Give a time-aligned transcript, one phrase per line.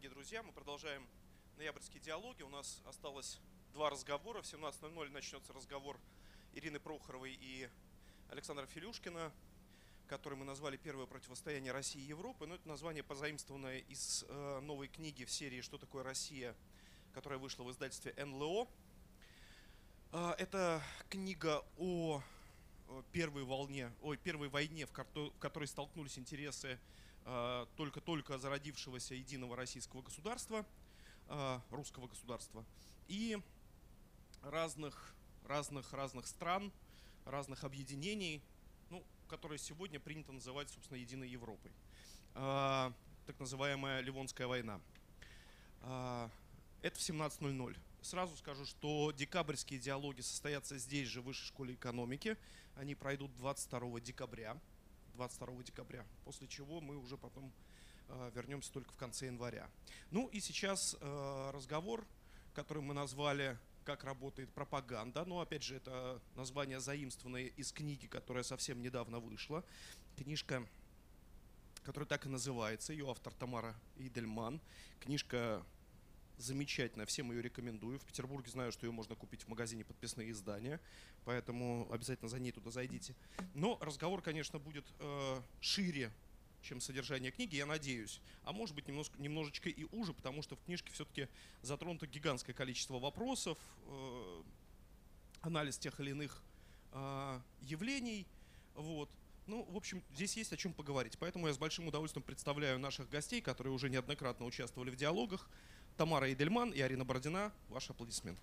[0.00, 0.42] дорогие друзья.
[0.42, 1.06] Мы продолжаем
[1.58, 2.42] ноябрьские диалоги.
[2.42, 3.38] У нас осталось
[3.74, 4.40] два разговора.
[4.40, 6.00] В 17.00 начнется разговор
[6.54, 7.68] Ирины Прохоровой и
[8.30, 9.30] Александра Филюшкина,
[10.06, 12.46] который мы назвали «Первое противостояние России и Европы».
[12.46, 16.56] Но это название позаимствованное из э, новой книги в серии «Что такое Россия?»,
[17.12, 18.68] которая вышла в издательстве НЛО.
[20.12, 22.22] Э, это книга о
[23.12, 26.78] первой волне, ой, первой войне, в которой столкнулись интересы
[27.76, 30.64] только-только зародившегося единого российского государства,
[31.28, 32.64] э, русского государства,
[33.08, 33.38] и
[34.42, 35.14] разных,
[35.46, 36.72] разных, разных стран,
[37.24, 38.42] разных объединений,
[38.88, 41.70] ну, которые сегодня принято называть, собственно, единой Европой.
[42.34, 42.92] Э,
[43.26, 44.80] так называемая Ливонская война.
[45.82, 47.76] Это в 17.00.
[48.02, 52.36] Сразу скажу, что декабрьские диалоги состоятся здесь же, в Высшей школе экономики.
[52.74, 54.58] Они пройдут 22 декабря.
[55.14, 57.52] 22 декабря, после чего мы уже потом
[58.08, 59.68] э, вернемся только в конце января.
[60.10, 62.06] Ну и сейчас э, разговор,
[62.54, 65.24] который мы назвали «Как работает пропаганда».
[65.24, 69.64] Но опять же, это название заимствованное из книги, которая совсем недавно вышла.
[70.16, 70.66] Книжка
[71.82, 72.92] которая так и называется.
[72.92, 74.60] Ее автор Тамара Идельман.
[75.00, 75.64] Книжка
[76.40, 77.98] замечательная, всем ее рекомендую.
[77.98, 80.80] В Петербурге знаю, что ее можно купить в магазине подписные издания,
[81.24, 83.14] поэтому обязательно за ней туда зайдите.
[83.54, 86.12] Но разговор, конечно, будет э, шире,
[86.62, 88.20] чем содержание книги, я надеюсь.
[88.44, 91.28] А может быть немножко, немножечко и уже, потому что в книжке все-таки
[91.62, 94.42] затронуто гигантское количество вопросов, э,
[95.42, 96.42] анализ тех или иных
[96.92, 98.26] э, явлений.
[98.74, 99.10] Вот.
[99.46, 101.18] Ну, в общем, здесь есть о чем поговорить.
[101.18, 105.48] Поэтому я с большим удовольствием представляю наших гостей, которые уже неоднократно участвовали в диалогах.
[106.00, 107.52] Тамара Идельман и Арина Бородина.
[107.68, 108.40] Ваши аплодисменты.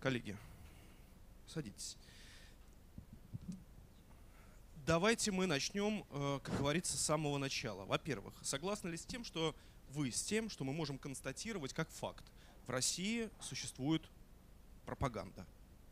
[0.00, 0.36] Коллеги,
[1.46, 1.96] садитесь.
[4.84, 7.84] Давайте мы начнем, э, как говорится, с самого начала.
[7.84, 9.54] Во-первых, согласны ли с тем, что
[9.90, 12.24] вы с тем, что мы можем констатировать как факт?
[12.66, 14.02] В России существует
[14.86, 15.46] пропаганда,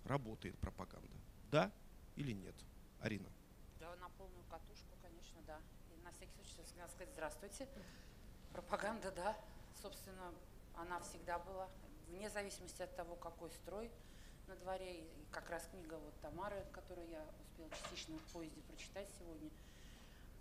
[0.06, 1.14] работает пропаганда.
[1.52, 1.70] Да
[2.16, 2.56] или нет?
[2.98, 3.28] Арина.
[6.94, 7.68] Сказать здравствуйте.
[8.52, 9.36] Пропаганда, да,
[9.82, 10.32] собственно,
[10.76, 11.68] она всегда была,
[12.08, 13.90] вне зависимости от того, какой строй
[14.46, 15.00] на дворе.
[15.00, 19.50] И как раз книга вот Тамары, которую я успела частично в поезде прочитать сегодня,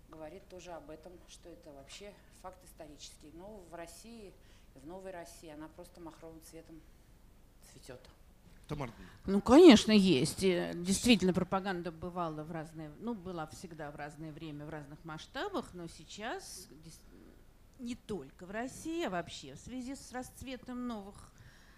[0.08, 3.32] говорит тоже об этом, что это вообще факт исторический.
[3.34, 4.32] Но в России,
[4.74, 6.80] в новой России она просто махровым цветом
[7.72, 8.00] цветет.
[8.74, 8.92] Тамара.
[9.26, 10.40] Ну, конечно, есть.
[10.40, 15.86] Действительно, пропаганда бывала в разное, ну, была всегда в разное время, в разных масштабах, но
[15.86, 16.68] сейчас
[17.78, 21.32] не только в России, а вообще в связи с расцветом новых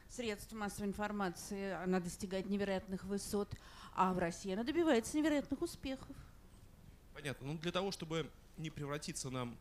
[0.08, 3.54] средств массовой информации она достигает невероятных высот,
[3.94, 6.16] а в России она добивается невероятных успехов.
[7.14, 7.46] Понятно.
[7.46, 9.56] Ну, для того, чтобы не превратиться нам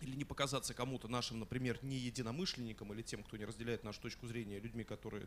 [0.00, 4.26] или не показаться кому-то нашим, например, не единомышленникам или тем, кто не разделяет нашу точку
[4.26, 5.26] зрения, людьми, которые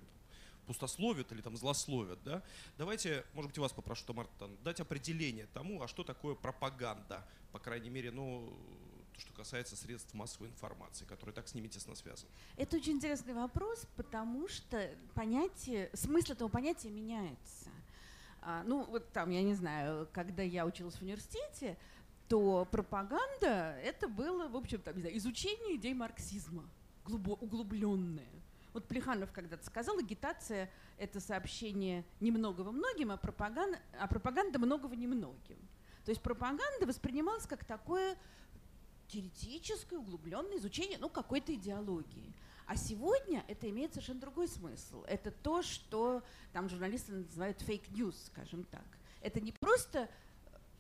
[0.65, 2.43] пустословят или там злословят, да,
[2.77, 4.27] давайте, может быть, вас попрошу, Тамар,
[4.63, 8.53] дать определение тому, а что такое пропаганда, по крайней мере, ну,
[9.13, 12.29] то, что касается средств массовой информации, которые так с ними тесно связаны.
[12.57, 17.69] Это очень интересный вопрос, потому что понятие, смысл этого понятия меняется.
[18.41, 21.77] А, ну, вот там, я не знаю, когда я училась в университете,
[22.27, 26.69] то пропаганда это было, в общем, там, не знаю, изучение идей марксизма,
[27.05, 28.27] углубленное.
[28.73, 35.57] Вот Плеханов когда-то сказал, агитация– это сообщение немногого многим, а пропаганда, а пропаганда многого немногим.
[36.05, 38.17] То есть пропаганда воспринималась как такое
[39.07, 42.33] теоретическое, углубленное изучение ну, какой-то идеологии.
[42.65, 45.03] А сегодня это имеет совершенно другой смысл.
[45.03, 46.21] Это то, что
[46.51, 48.85] там журналисты называют fake news, скажем так.
[49.21, 50.09] Это не просто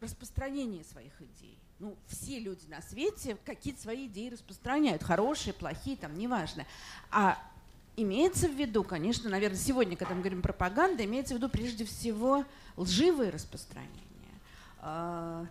[0.01, 1.57] распространение своих идей.
[1.79, 6.65] Ну, все люди на свете какие-то свои идеи распространяют, хорошие, плохие, там, неважно.
[7.11, 7.37] А
[7.95, 12.45] имеется в виду, конечно, наверное, сегодня, когда мы говорим пропаганда, имеется в виду прежде всего
[12.77, 13.91] лживые распространения.
[14.79, 15.45] А,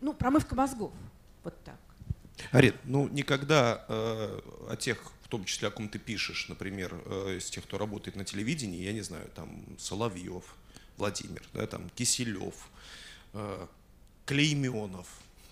[0.00, 0.92] ну, промывка мозгов.
[1.44, 1.76] Вот так.
[2.52, 7.36] Арин, ну никогда э, о тех, в том числе о ком ты пишешь, например, э,
[7.38, 10.44] из тех, кто работает на телевидении, я не знаю, там Соловьев,
[10.96, 12.70] Владимир, да, там Киселев,
[13.34, 13.66] э,
[14.28, 15.08] Клейменов,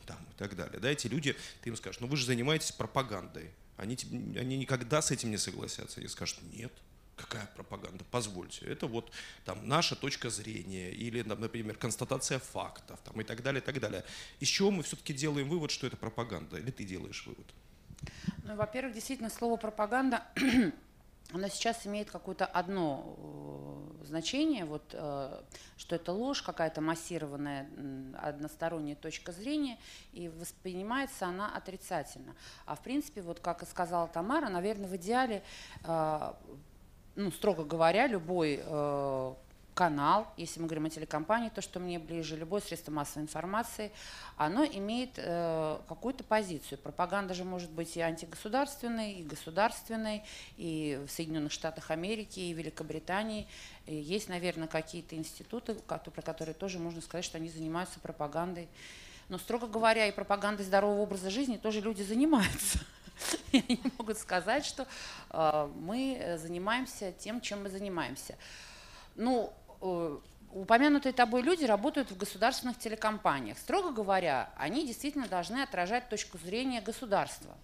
[0.06, 0.78] там и так далее.
[0.78, 3.96] Да, эти люди, ты им скажешь, ну вы же занимаетесь пропагандой они,
[4.38, 6.00] они никогда с этим не согласятся.
[6.00, 6.72] Они скажут, нет,
[7.14, 8.64] какая пропаганда, позвольте.
[8.66, 9.12] Это вот
[9.44, 14.04] там наша точка зрения или, например, констатация фактов там, и так далее, и так далее.
[14.40, 16.56] Из чего мы все-таки делаем вывод, что это пропаганда?
[16.58, 17.46] Или ты делаешь вывод?
[18.44, 20.22] Ну, во-первых, действительно, слово пропаганда
[21.32, 23.65] оно сейчас имеет какое-то одно э,
[24.06, 25.40] значение, вот, э,
[25.76, 27.68] что это ложь, какая-то массированная
[28.22, 29.78] односторонняя точка зрения,
[30.12, 32.34] и воспринимается она отрицательно.
[32.64, 35.42] А в принципе, вот как и сказала Тамара, наверное, в идеале,
[35.84, 36.32] э,
[37.16, 38.60] ну, строго говоря, любой
[39.76, 43.92] канал, если мы говорим о телекомпании, то, что мне ближе, любое средство массовой информации,
[44.38, 46.78] оно имеет э, какую-то позицию.
[46.78, 50.24] Пропаганда же может быть и антигосударственной, и государственной,
[50.56, 53.46] и в Соединенных Штатах Америки, и Великобритании.
[53.84, 58.68] И есть, наверное, какие-то институты, про которые тоже можно сказать, что они занимаются пропагандой.
[59.28, 62.78] Но, строго говоря, и пропагандой здорового образа жизни тоже люди занимаются.
[63.52, 64.86] И они могут сказать, что
[65.30, 68.36] э, мы занимаемся тем, чем мы занимаемся.
[69.16, 73.58] Ну, Э, упомянутые тобой люди работают в государственных телекомпаниях.
[73.58, 77.54] Строго говоря, они действительно должны отражать точку зрения государства,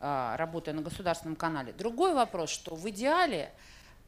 [0.00, 1.72] а, работая на государственном канале.
[1.72, 3.52] Другой вопрос, что в идеале,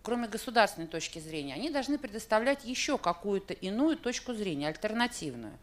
[0.03, 5.59] кроме государственной точки зрения, они должны предоставлять еще какую-то иную точку зрения, альтернативную.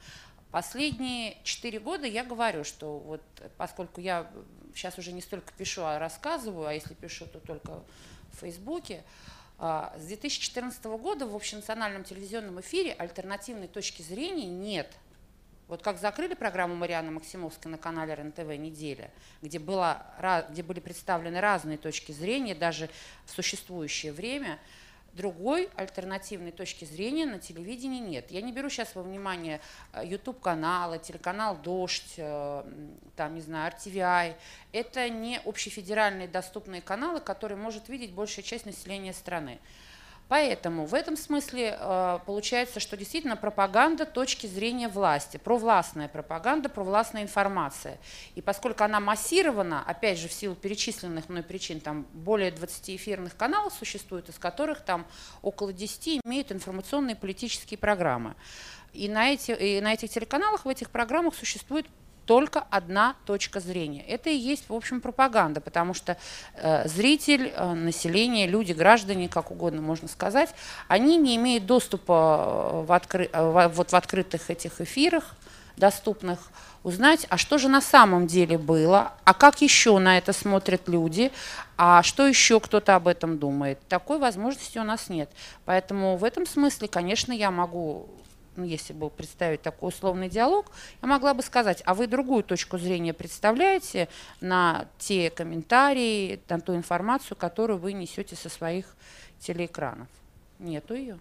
[0.52, 3.22] Последние четыре года я говорю, что вот
[3.58, 4.30] поскольку я
[4.76, 7.84] сейчас уже не столько пишу, а рассказываю, а если пишу, то только
[8.34, 9.04] в Фейсбуке,
[9.60, 14.92] с 2014 года в общенациональном телевизионном эфире альтернативной точки зрения нет.
[15.68, 19.12] Вот как закрыли программу Марианы Максимовской на канале РНТВ «Неделя»,
[19.42, 22.90] где, была, где были представлены разные точки зрения, даже
[23.26, 24.60] в существующее время–
[25.14, 28.32] другой альтернативной точки зрения на телевидении нет.
[28.32, 29.62] Я не беру сейчас во внимание
[30.04, 32.64] YouTube-каналы, э, телеканал «Дождь», э,
[33.16, 34.36] там, не знаю, RTVI.
[34.72, 39.60] Это не общефедеральные доступные каналы, которые может видеть большая часть населения страны.
[40.30, 47.24] Поэтому в этом смысле э, получается, что действительно пропаганда точки зрения власти, провластная пропаганда, провластная
[47.24, 47.98] информация.
[48.36, 53.36] И поскольку она массирована, опять же, в силу перечисленных мной причин, там более 20 эфирных
[53.36, 55.08] каналов существует, из которых там
[55.42, 58.36] около 10 имеют информационные политические программы.
[58.94, 61.88] И на, эти, и на этих телеканалах, в этих программах существует
[62.30, 64.04] только одна точка зрения.
[64.04, 66.16] Это и есть, в общем, пропаганда, потому что
[66.54, 70.54] э, зритель, э, население, люди, граждане, как угодно можно сказать,
[70.88, 75.36] они не имеют доступа э, в, откры, э, в, вот в открытых этих эфирах,
[75.76, 76.52] доступных,
[76.84, 81.32] узнать, а что же на самом деле было, а как еще на это смотрят люди,
[81.78, 83.80] а что еще кто-то об этом думает.
[83.88, 85.32] Такой возможности у нас нет.
[85.66, 88.08] Поэтому в этом смысле, конечно, я могу
[88.60, 90.72] ну, если бы представить такой условный диалог,
[91.02, 94.10] я могла бы сказать, а вы другую точку зрения представляете
[94.42, 98.96] на те комментарии, на ту информацию, которую вы несете со своих
[99.40, 100.08] телеэкранов?
[100.60, 101.20] Нету ее.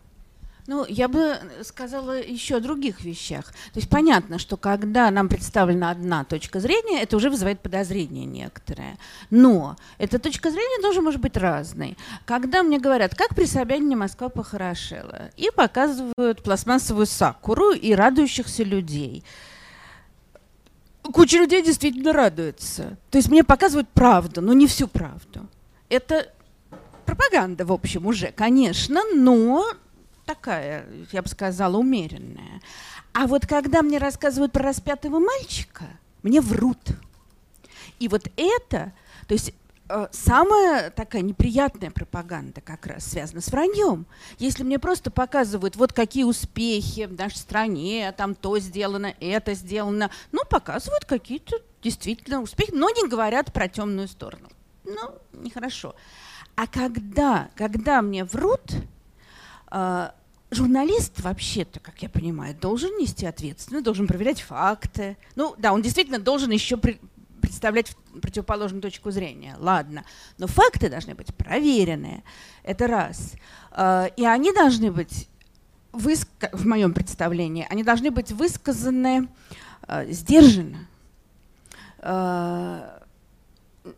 [0.68, 3.46] Ну, я бы сказала еще о других вещах.
[3.72, 8.98] То есть понятно, что когда нам представлена одна точка зрения, это уже вызывает подозрение некоторое.
[9.30, 11.96] Но эта точка зрения тоже может быть разной.
[12.26, 19.24] Когда мне говорят, как при Собянине Москва похорошела, и показывают пластмассовую сакуру и радующихся людей
[21.02, 22.98] куча людей действительно радуется.
[23.10, 25.48] То есть мне показывают правду, но не всю правду.
[25.88, 26.30] Это
[27.06, 29.64] пропаганда, в общем, уже, конечно, но
[30.28, 32.60] такая, я бы сказала, умеренная.
[33.14, 35.86] А вот когда мне рассказывают про распятого мальчика,
[36.22, 36.78] мне врут.
[37.98, 38.92] И вот это,
[39.26, 39.54] то есть
[39.88, 44.04] э, самая такая неприятная пропаганда как раз связана с враньем.
[44.38, 50.10] Если мне просто показывают, вот какие успехи в нашей стране, там то сделано, это сделано,
[50.30, 54.50] ну, показывают какие-то действительно успехи, но не говорят про темную сторону.
[54.84, 55.94] Ну, нехорошо.
[56.54, 58.74] А когда, когда мне врут,
[60.50, 65.16] журналист вообще-то, как я понимаю, должен нести ответственность, должен проверять факты.
[65.36, 66.98] Ну да, он действительно должен еще при,
[67.40, 69.56] представлять противоположную точку зрения.
[69.58, 70.04] Ладно,
[70.38, 72.22] но факты должны быть проверенные.
[72.62, 73.32] Это раз.
[73.72, 75.28] А, и они должны быть
[75.92, 79.28] в моем представлении, они должны быть высказаны
[79.88, 80.86] э, сдержанно.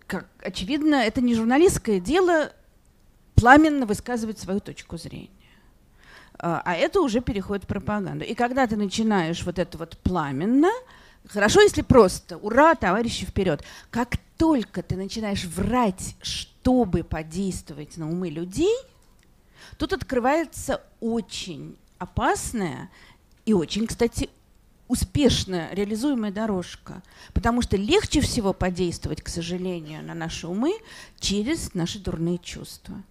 [0.07, 2.53] Как, очевидно, это не журналистское дело
[3.35, 5.29] пламенно высказывать свою точку зрения.
[6.43, 8.25] А, а это уже переходит в пропаганду.
[8.25, 10.71] И когда ты начинаешь вот это вот пламенно,
[11.27, 18.31] хорошо, если просто «Ура, товарищи, вперед!» Как только ты начинаешь врать, чтобы подействовать на умы
[18.31, 18.75] людей,
[19.77, 22.91] тут открывается очень опасная
[23.45, 24.31] и очень, кстати,
[24.89, 27.03] успешно реализуемая дорожка.
[27.35, 30.73] Потому что легче всего подействовать, к сожалению, на наши умы
[31.19, 33.03] через наши дурные чувства.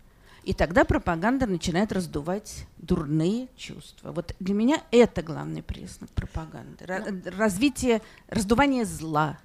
[0.44, 4.12] И тогда пропаганда начинает раздувать дурные чувства.
[4.12, 6.86] Вот для меня это главный признак пропаганды.
[6.88, 9.38] Ну, развитие, раздувание зла.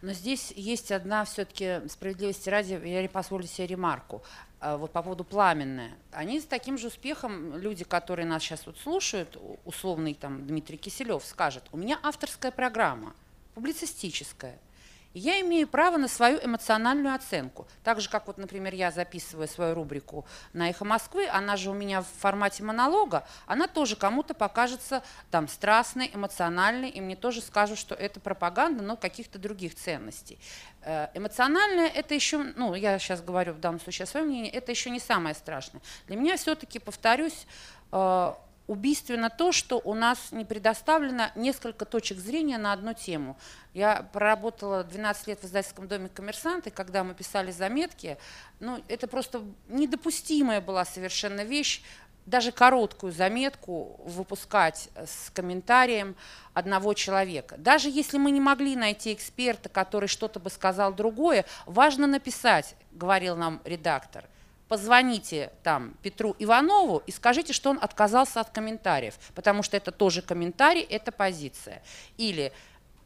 [0.00, 4.22] Но здесь есть одна все-таки справедливости ради, я позволю себе ремарку.
[4.58, 5.92] А, вот по поводу пламенное.
[6.10, 11.24] Они с таким же успехом, люди, которые нас сейчас вот слушают, условный там Дмитрий Киселев
[11.24, 13.14] скажет, у меня авторская программа,
[13.54, 14.58] публицистическая–
[15.14, 17.66] я имею право на свою эмоциональную оценку.
[17.84, 21.74] Так же, как вот, например, я записываю свою рубрику на «Эхо Москвы», она же у
[21.74, 27.78] меня в формате монолога, она тоже кому-то покажется там страстной, эмоциональной, и мне тоже скажут,
[27.78, 30.38] что это пропаганда, но каких-то других ценностей.
[30.82, 34.72] Э, эмоциональное– это еще, ну, я сейчас говорю в данном случае о своем мнении, это
[34.72, 35.82] еще не самое страшное.
[36.06, 37.46] Для меня все-таки, повторюсь,
[37.92, 38.32] э,
[38.72, 43.36] убийственно то, что у нас не предоставлено несколько точек зрения на одну тему.
[43.74, 48.16] Я проработала 12 лет в издательском доме «Коммерсант», и когда мы писали заметки,
[48.60, 51.82] ну, это просто недопустимая была совершенно вещь,
[52.24, 56.14] даже короткую заметку выпускать с комментарием
[56.54, 57.56] одного человека.
[57.58, 63.36] Даже если мы не могли найти эксперта, который что-то бы сказал другое, важно написать, говорил
[63.36, 64.24] нам редактор–
[64.72, 70.22] позвоните там Петру Иванову и скажите, что он отказался от комментариев, потому что это тоже
[70.22, 71.82] комментарий, это позиция.
[72.16, 72.54] Или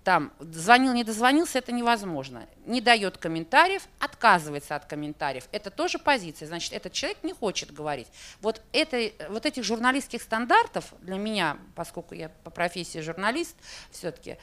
[0.04, 2.46] там звонил, не дозвонился, это невозможно.
[2.66, 5.49] Не дает комментариев, отказывается от комментариев.
[5.50, 6.46] Это тоже позиция.
[6.46, 8.06] Значит, этот человек не хочет говорить.
[8.40, 13.56] Вот, это, вот этих журналистских стандартов для меня, поскольку я по профессии журналист,
[13.90, 14.37] все-таки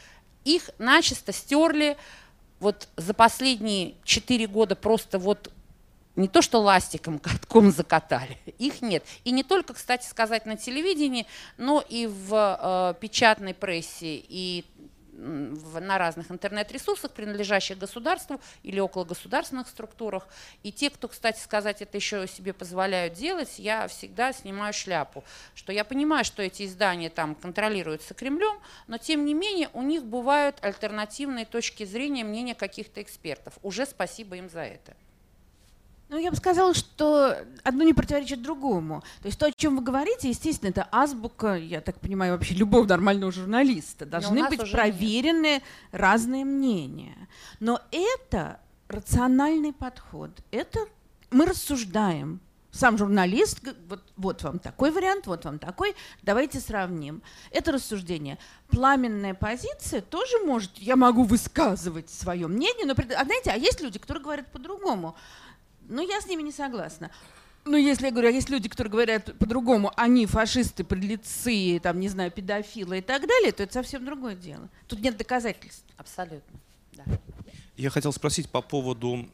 [0.44, 1.96] их начисто стерли
[2.60, 5.54] вот за последние четыре года просто вот
[6.16, 9.04] не то что ластиком, катком закатали, их нет.
[9.24, 11.26] И не только, кстати сказать, на телевидении,
[11.58, 14.66] но и в э, печатной прессе, и
[15.14, 20.28] в, на разных интернет-ресурсах, принадлежащих государству или около государственных структурах.
[20.64, 25.24] И те, кто, кстати сказать, это еще себе позволяют делать, я всегда снимаю шляпу.
[25.56, 30.04] Что я понимаю, что эти издания там контролируются Кремлем, но тем не менее у них
[30.04, 33.54] бывают альтернативные точки зрения, мнения каких-то экспертов.
[33.62, 34.96] Уже спасибо им за это.
[36.14, 39.02] Ну, я бы сказала, что одно не противоречит другому.
[39.24, 42.86] То есть то, о чем вы говорите, естественно, это азбука, я так понимаю, вообще любого
[42.86, 44.06] нормального журналиста.
[44.06, 45.64] Должны быть проверены нет.
[45.92, 47.28] разные мнения.
[47.60, 50.30] Но это рациональный подход.
[50.52, 50.82] Это
[51.32, 52.42] мы рассуждаем.
[52.70, 57.24] Сам журналист, вот, вот вам такой вариант, вот вам такой, давайте сравним.
[57.50, 58.38] Это рассуждение.
[58.70, 63.98] Пламенная позиция тоже может, я могу высказывать свое мнение, но, а знаете, а есть люди,
[63.98, 65.16] которые говорят по-другому.
[65.94, 67.12] Ну, я с ними не согласна.
[67.66, 72.10] Ну, если я говорю, а есть люди, которые говорят по-другому, они фашисты, подлецы, там, не
[72.10, 74.70] знаю, педофилы и так далее, то это совсем другое дело.
[74.88, 75.86] Тут нет доказательств.
[75.96, 76.60] Абсолютно,
[76.94, 77.04] да.
[77.78, 79.30] Я хотел спросить по поводу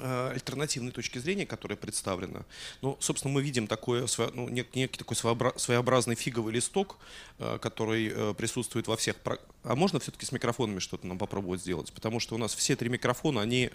[0.00, 2.44] э, альтернативной точки зрения, которая представлена.
[2.80, 6.98] Ну, собственно, мы видим такое, ну, некий такой своеобразный фиговый листок,
[7.38, 9.16] э, который э, присутствует во всех...
[9.64, 11.92] А можно все-таки с микрофонами что-то нам попробовать сделать?
[11.92, 13.70] Потому что у нас все три микрофона, они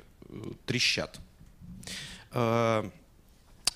[0.65, 1.19] трещат.
[2.31, 2.89] Э,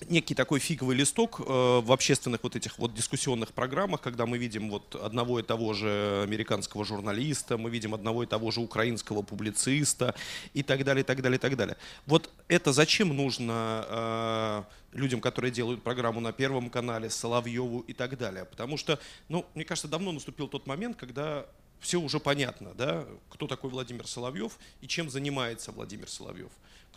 [0.10, 4.69] некий такой фиговый листок э, в общественных вот этих вот дискуссионных программах, когда мы видим
[4.69, 10.15] вот одного и того же американского журналиста, мы видим одного и того же украинского публициста
[10.53, 11.77] и так далее, и так далее, и так далее.
[12.05, 18.17] Вот это зачем нужно э, людям, которые делают программу на Первом канале, Соловьеву и так
[18.17, 18.45] далее?
[18.45, 21.45] Потому что, ну, мне кажется, давно наступил тот момент, когда
[21.79, 26.51] все уже понятно, да, кто такой Владимир Соловьев и чем занимается Владимир Соловьев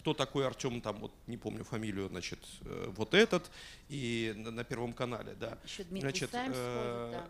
[0.06, 3.50] кто такой Артем, там, вот не помню фамилию, значит, э, вот этот,
[3.88, 5.58] и на, на Первом канале, да.
[5.64, 7.26] Еще Дмитрий значит, э, да.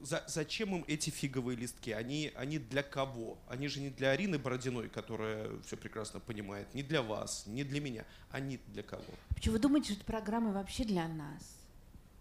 [0.00, 1.92] За, зачем им эти фиговые листки?
[1.92, 3.38] Они, они для кого?
[3.46, 7.80] Они же не для Арины Бородиной, которая все прекрасно понимает, не для вас, не для
[7.80, 8.04] меня.
[8.32, 9.04] Они для кого?
[9.28, 11.56] Почему вы думаете, что программа вообще для нас?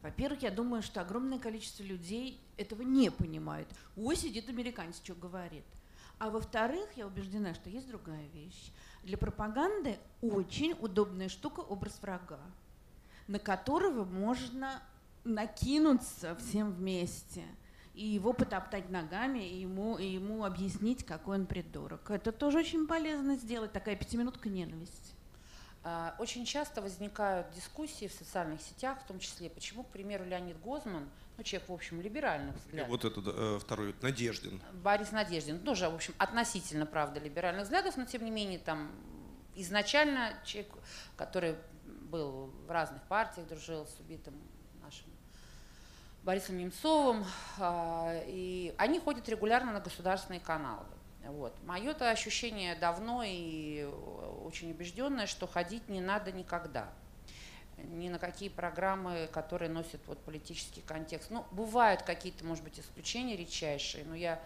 [0.04, 3.68] Во-первых, я думаю, что огромное количество людей этого не понимают.
[3.98, 5.66] Ой, сидит американец, что говорит.
[6.20, 8.72] А во-вторых, я убеждена, что есть другая вещь.
[9.04, 12.40] Для пропаганды очень удобная штука образ врага,
[13.28, 14.82] на которого можно
[15.24, 17.44] накинуться всем вместе
[17.94, 22.10] и его потоптать ногами, и ему, и ему объяснить, какой он придурок.
[22.10, 25.14] Это тоже очень полезно сделать, такая пятиминутка ненависти.
[25.84, 30.60] А, очень часто возникают дискуссии в социальных сетях, в том числе, почему, к примеру, Леонид
[30.62, 31.10] Гозман–
[31.42, 32.90] ну, человек, в общем, либеральных взглядов.
[32.90, 34.62] Вот этот э, второй, Надеждин.
[34.74, 38.92] Борис Надеждин, тоже, в общем, относительно, правда, либеральных взглядов, но, тем не менее, там,
[39.56, 40.72] изначально человек,
[41.18, 41.56] который
[41.86, 44.36] был в разных партиях, дружил с убитым
[44.84, 45.08] нашим
[46.22, 47.26] Борисом Немцовым,
[47.58, 50.86] э, и они ходят регулярно на государственные каналы.
[51.26, 51.56] Вот.
[51.64, 53.84] Мое-то ощущение давно и
[54.44, 56.94] очень убежденное, что ходить не надо никогда–
[57.90, 61.30] ни на какие программы, которые носят вот политический контекст.
[61.32, 64.42] Ну, бывают какие-то, может быть, исключения редчайшие, но я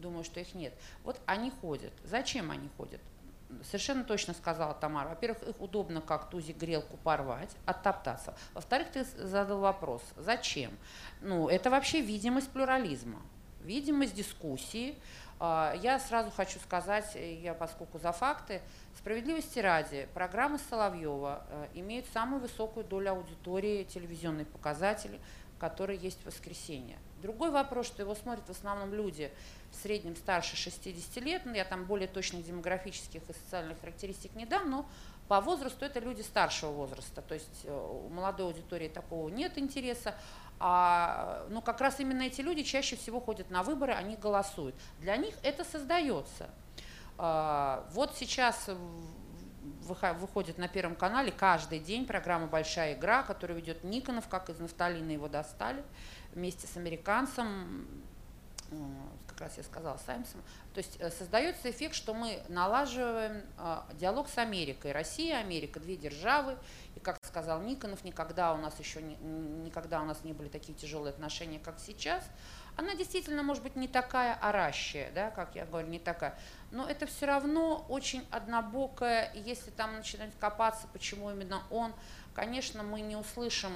[0.00, 0.74] думаю, что их нет.
[1.04, 1.92] Вот они ходят.
[2.04, 3.00] Зачем они ходят?
[3.64, 5.10] Совершенно точно сказала Тамара.
[5.10, 8.34] Во-первых, их удобно как тузик грелку порвать, оттоптаться.
[8.54, 10.72] Во-вторых, ты задал вопрос, зачем?
[11.20, 13.20] Ну, это вообще видимость плюрализма,
[13.60, 14.96] видимость дискуссии.
[15.44, 18.62] А, я сразу хочу сказать, я поскольку за факты,
[18.96, 25.18] справедливости ради, программы Соловьева э, имеют самую высокую долю аудитории, телевизионные показатели,
[25.58, 26.96] которые есть в воскресенье.
[27.22, 29.32] Другой вопрос, что его смотрят в основном люди
[29.72, 34.46] в среднем старше 60 лет, ну, я там более точных демографических и социальных характеристик не
[34.46, 34.86] дам, но
[35.26, 40.14] по возрасту это люди старшего возраста, то есть э, у молодой аудитории такого нет интереса,
[40.64, 44.76] а ну, как раз именно эти люди чаще всего ходят на выборы, они голосуют.
[45.00, 46.48] Для них это создается.
[47.18, 48.70] А, вот сейчас
[49.82, 55.10] выходит на Первом канале каждый день программа «Большая игра», которую ведет Никонов, как из нафталина
[55.10, 55.82] его достали
[56.32, 57.88] вместе с американцем,
[58.70, 58.76] э,
[59.26, 60.42] как раз я сказала, Саймсом.
[60.74, 64.92] То есть э, создается эффект, что мы налаживаем э, диалог с Америкой.
[64.92, 66.56] Россия, Америка, две державы.
[67.02, 71.10] Как сказал Никонов, никогда у нас еще не, никогда у нас не были такие тяжелые
[71.10, 72.24] отношения, как сейчас.
[72.76, 76.38] Она действительно, может быть, не такая оращая, да, как я говорю, не такая.
[76.70, 79.32] Но это все равно очень однобокая.
[79.32, 81.92] И если там начинать копаться, почему именно он,
[82.34, 83.72] конечно, мы не услышим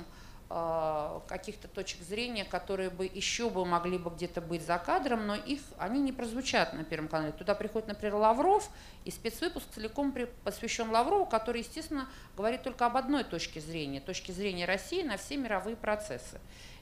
[0.49, 5.61] каких-то точек зрения, которые бы еще бы могли бы где-то быть за кадром, но их,
[5.77, 7.33] они не прозвучат на Первом канале.
[7.33, 8.71] Туда приходит, например, Лавров,
[9.05, 14.67] и спецвыпуск целиком посвящен Лаврову, который, естественно, говорит только об одной точке зрения, точке зрения
[14.67, 16.41] России на все мировые процессы.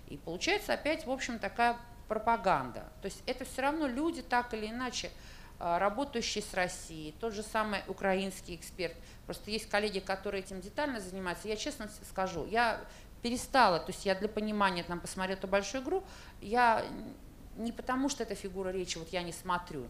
[0.08, 1.78] И получается опять, в общем, такая
[2.08, 2.84] пропаганда.
[3.00, 5.10] То есть это все равно люди так или иначе
[5.58, 8.94] э, работающие с Россией, тот же самый украинский эксперт.
[9.24, 11.48] Просто есть коллеги, которые этим детально занимаются.
[11.48, 12.80] Я честно скажу, я
[13.24, 16.04] перестала, то есть я для понимания там посмотрела эту большую игру,
[16.42, 16.84] я
[17.56, 19.88] не потому, что это фигура речи, вот я не смотрю.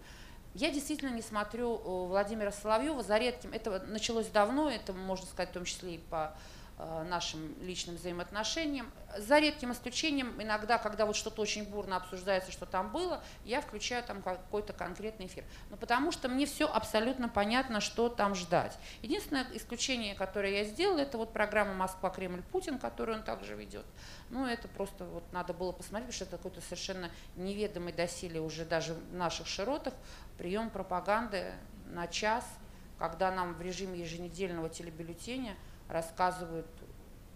[0.54, 3.50] Я действительно не смотрю э, Владимира Соловьева за редким.
[3.52, 6.36] Это началось давно, это можно сказать в том числе и по
[6.78, 8.90] нашим личным взаимоотношениям.
[9.16, 14.02] За редким исключением, иногда, когда вот что-то очень бурно обсуждается, что там было, я включаю
[14.02, 15.44] там какой-то конкретный эфир.
[15.70, 18.76] Но потому что мне все абсолютно понятно, что там ждать.
[19.02, 23.86] Единственное исключение, которое я сделала, это вот программа «Москва, Кремль, Путин», которую он также ведет.
[24.30, 28.64] Ну, это просто вот надо было посмотреть, потому что это какой-то совершенно неведомый доселе уже
[28.64, 29.94] даже в наших широтах
[30.38, 31.52] прием пропаганды
[31.86, 32.44] на час,
[32.98, 35.54] когда нам в режиме еженедельного телебюллетеня–
[35.88, 36.66] рассказывают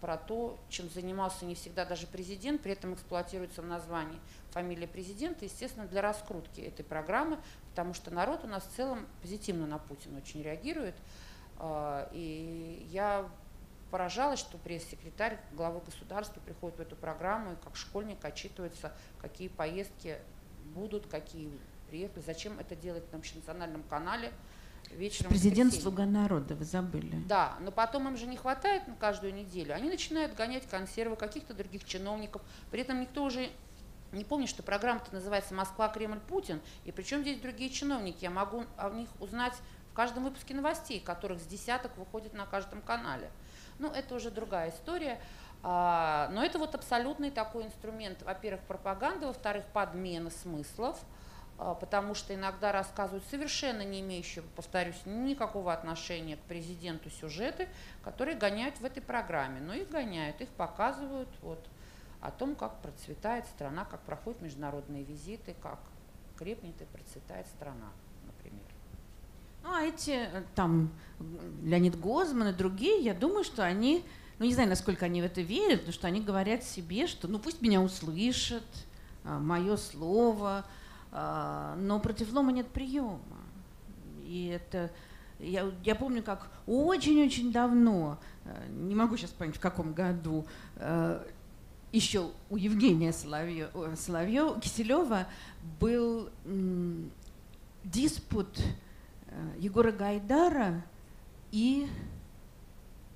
[0.01, 4.19] про то, чем занимался не всегда даже президент, при этом эксплуатируется в названии
[4.51, 7.37] фамилия президента, естественно, для раскрутки этой программы,
[7.71, 10.95] потому что народ у нас в целом позитивно на Путина очень реагирует.
[11.57, 13.29] А, и я
[13.91, 20.17] поражалась, что пресс-секретарь главы государства приходит в эту программу и как школьник отчитывается, какие поездки
[20.75, 21.51] будут, какие
[21.89, 24.31] приехали, зачем это делать на общенациональном канале–
[24.95, 25.29] вечером.
[25.29, 27.15] Президент «Слуга народа», вы забыли.
[27.27, 29.73] Да, но потом им же не хватает на каждую неделю.
[29.73, 32.41] Они начинают гонять консервы каких-то других чиновников.
[32.71, 33.49] При этом никто уже
[34.11, 36.61] не помнит, что программа-то называется «Москва, Кремль, Путин».
[36.85, 38.23] И причем здесь другие чиновники.
[38.23, 39.53] Я могу о них узнать
[39.91, 43.29] в каждом выпуске новостей, которых с десяток выходит на каждом канале.
[43.79, 45.19] Ну, это уже другая история.
[45.61, 50.99] А, но это вот абсолютный такой инструмент, во-первых, пропаганда, во-вторых, подмена смыслов–
[51.59, 57.67] потому что иногда рассказывают совершенно не имеющие, повторюсь, никакого отношения к президенту сюжеты,
[58.01, 59.59] которые гоняют в этой программе.
[59.59, 61.59] Но их гоняют, их показывают вот,
[62.21, 65.79] о том, как процветает страна, как проходят международные визиты, как
[66.37, 67.91] крепнет и процветает страна,
[68.25, 68.63] например.
[69.63, 70.89] Ну, а эти э, там
[71.61, 74.05] Леонид Гозман и другие, я думаю, что они,
[74.37, 77.37] ну не знаю, насколько они в это верят, но что они говорят себе, что ну
[77.37, 78.63] пусть меня услышат,
[79.25, 80.65] а, мое слово, а,
[81.11, 83.19] но против лома нет приема.
[84.23, 84.91] И это
[85.39, 90.45] я, я помню, как очень-очень давно, э, не могу сейчас понять, в каком году,
[90.75, 91.25] э,
[91.91, 95.27] еще у Евгения Соловьева, Соловьева Киселева
[95.79, 96.29] был
[97.83, 98.59] диспут
[99.27, 100.83] э, Егора Гайдара
[101.51, 101.87] и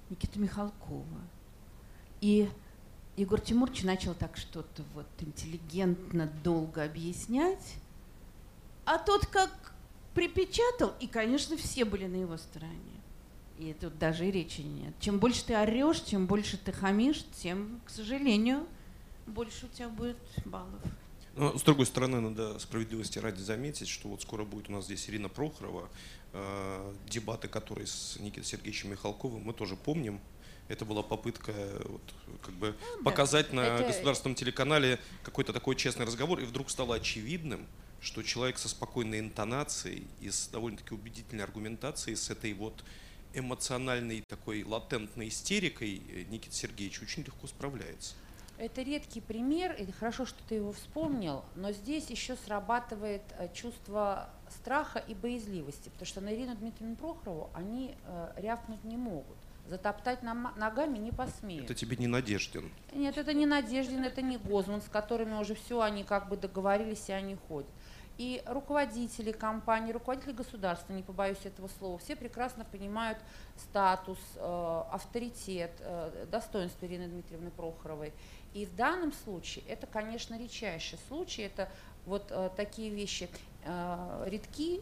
[0.09, 1.21] Никиты Михалкова.
[2.21, 2.49] И
[3.17, 7.75] Егор Тимурович начал так что-то вот интеллигентно долго объяснять,
[8.85, 9.73] а тот как
[10.13, 12.77] припечатал, и, конечно, все были на его стороне.
[13.57, 14.93] И тут даже и речи нет.
[14.99, 18.65] Чем больше ты орешь, чем больше ты хамишь, тем, к сожалению,
[19.25, 20.81] больше у тебя будет баллов.
[21.35, 25.09] Но, с другой стороны, надо справедливости ради заметить, что вот скоро будет у нас здесь
[25.09, 25.89] Ирина Прохорова.
[26.33, 30.19] Э, дебаты, которые с Никитой Сергеевичем Михалковым, мы тоже помним.
[30.67, 31.53] Это была попытка
[31.85, 32.01] вот,
[32.41, 33.87] как бы ну, показать на это...
[33.87, 37.67] государственном телеканале какой-то такой честный разговор, и вдруг стало очевидным,
[38.03, 42.83] что человек со спокойной интонацией и с довольно-таки убедительной аргументацией, с этой вот
[43.33, 48.15] эмоциональной такой латентной истерикой э, Никита Сергеевич очень легко справляется.
[48.57, 54.29] Это редкий пример, и хорошо, что ты его вспомнил, но здесь еще срабатывает э, чувство
[54.49, 59.37] страха и боязливости, потому что на Ирину Дмитриевну Прохорову они э, рявкнуть не могут.
[59.69, 61.63] Затоптать ногами не посмеют.
[61.63, 62.69] Это тебе не Надеждин?
[62.91, 67.07] Нет, это не Надеждин, это не Гозман, с которыми уже все, они как бы договорились,
[67.07, 67.69] и они ходят.
[68.17, 73.17] И руководители компании, руководители государства, не побоюсь этого слова, все прекрасно понимают
[73.57, 78.13] статус, э, авторитет, э, достоинство Ирины Дмитриевны Прохоровой.
[78.53, 81.69] И в данном случае это, конечно, редчайший случай, это
[82.05, 83.29] вот э, такие вещи
[84.25, 84.81] редки,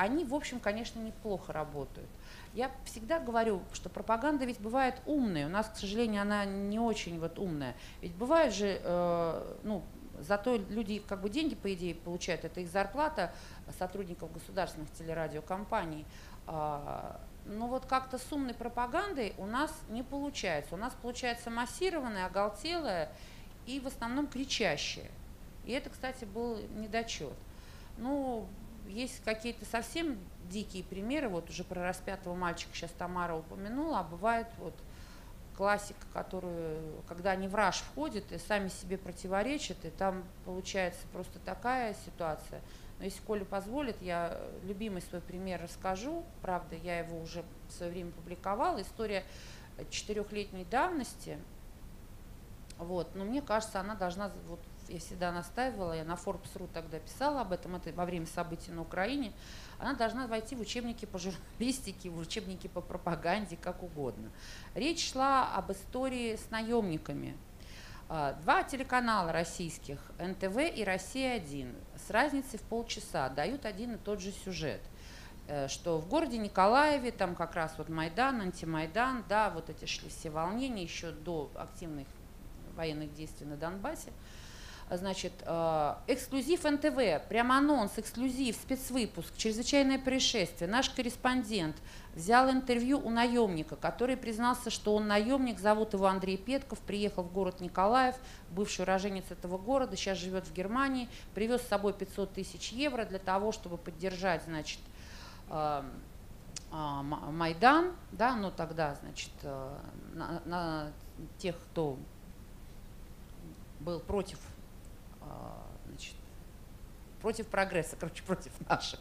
[0.00, 2.08] они, в общем, конечно, неплохо работают.
[2.54, 5.46] Я всегда говорю, что пропаганда ведь бывает умная.
[5.46, 7.74] У нас, к сожалению, она не очень вот умная.
[8.00, 9.82] Ведь бывает же, э, ну,
[10.22, 12.44] Зато люди как бы деньги, по идее, получают.
[12.44, 13.32] Это их зарплата
[13.78, 16.06] сотрудников государственных телерадиокомпаний.
[16.46, 20.74] А, но вот как-то с умной пропагандой у нас не получается.
[20.74, 23.10] У нас получается массированная, оголтелая
[23.66, 25.10] и в основном кричащая.
[25.64, 27.32] И это, кстати, был недочет.
[27.98, 28.46] Ну,
[28.88, 31.28] есть какие-то совсем дикие примеры.
[31.28, 34.74] Вот уже про распятого мальчика сейчас Тамара упомянула, а бывает вот
[35.56, 41.38] классика, которую, когда они в раж входят и сами себе противоречат, и там получается просто
[41.40, 42.60] такая ситуация.
[42.98, 46.24] Но если Коля позволит, я любимый свой пример расскажу.
[46.42, 48.82] Правда, я его уже в свое время публиковала.
[48.82, 49.24] История
[49.88, 51.38] четырехлетней давности.
[52.76, 53.14] Вот.
[53.14, 54.60] Но мне кажется, она должна, вот
[54.90, 58.82] я всегда настаивала, я на Forbes.ru тогда писала об этом, это во время событий на
[58.82, 59.32] Украине,
[59.78, 64.30] она должна войти в учебники по журналистике, в учебники по пропаганде, как угодно.
[64.74, 67.36] Речь шла об истории с наемниками.
[68.08, 74.20] А, два телеканала российских, НТВ и «Россия-1», с разницей в полчаса дают один и тот
[74.20, 74.80] же сюжет
[75.46, 80.08] э, что в городе Николаеве, там как раз вот Майдан, антимайдан, да, вот эти шли
[80.08, 82.08] все волнения еще до активных
[82.74, 84.12] военных действий на Донбассе.
[84.90, 90.68] Значит, э, эксклюзив НТВ, прям анонс, эксклюзив, спецвыпуск, чрезвычайное происшествие.
[90.68, 91.76] Наш корреспондент
[92.12, 97.32] взял интервью у наемника, который признался, что он наемник, зовут его Андрей Петков, приехал в
[97.32, 98.16] город Николаев,
[98.50, 103.20] бывший уроженец этого города, сейчас живет в Германии, привез с собой 500 тысяч евро для
[103.20, 104.80] того, чтобы поддержать, значит,
[105.50, 105.82] э,
[106.72, 109.30] э, Майдан, да, ну тогда, значит,
[110.14, 110.92] на, на
[111.38, 111.96] тех, кто
[113.78, 114.38] был против
[115.86, 116.14] значит,
[117.20, 119.00] против прогресса, короче, против наших.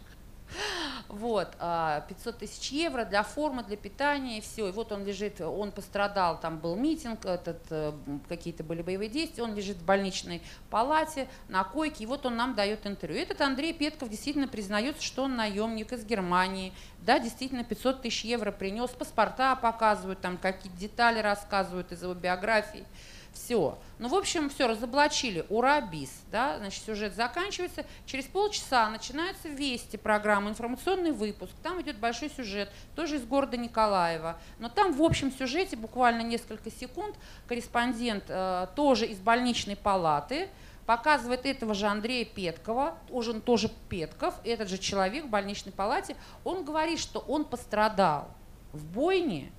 [1.07, 4.67] Вот, 500 а, тысяч евро для формы, для питания, и все.
[4.67, 7.93] И вот он лежит, он пострадал, там был митинг, этот, э,
[8.27, 12.53] какие-то были боевые действия, он лежит в больничной палате, на койке, и вот он нам
[12.55, 13.21] дает интервью.
[13.21, 18.51] Этот Андрей Петков действительно признается, что он наемник из Германии, да, действительно 500 тысяч евро
[18.51, 22.85] принес, паспорта показывают, там какие-то детали рассказывают из его биографии.
[23.33, 23.77] Все.
[23.99, 25.45] Ну, в общем, все, разоблачили.
[25.49, 26.11] Ура, бис.
[26.31, 26.57] Да?
[26.57, 27.85] Значит, сюжет заканчивается.
[28.05, 31.51] Через полчаса начинается «Вести» программа, информационный выпуск.
[31.63, 34.37] Там идет большой сюжет, тоже из города Николаева.
[34.59, 37.15] Но там в общем сюжете буквально несколько секунд
[37.47, 40.49] корреспондент э, тоже из больничной палаты
[40.89, 46.65] показывает этого же Андрея Петкова, он тоже Петков, этот же человек в больничной палате, он
[46.65, 48.27] говорит, что он пострадал
[48.73, 49.51] в бойне,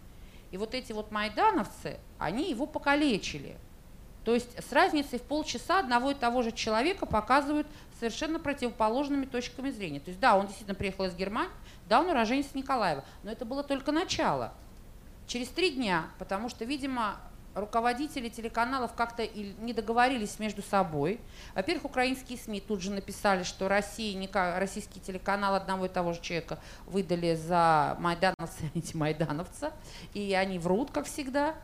[0.51, 3.57] и вот эти вот майдановцы, они его покалечили.
[4.25, 7.67] То есть с разницей в полчаса одного и того же человека показывают
[7.99, 10.01] совершенно противоположными точками зрения.
[10.01, 11.51] То есть да, он действительно приехал из Германии,
[11.89, 14.53] да, он уроженец Николаева, но это было только начало.
[15.27, 17.17] Через три дня, потому что, видимо,
[17.55, 21.21] руководители телеканалов как-то не договорились между собой.
[21.55, 26.59] Во-первых, украинские СМИ тут же написали, что Россия, российский телеканал одного и того же человека
[26.87, 29.73] выдали за майдановца и антимайдановца,
[30.15, 31.55] и они врут, как всегда.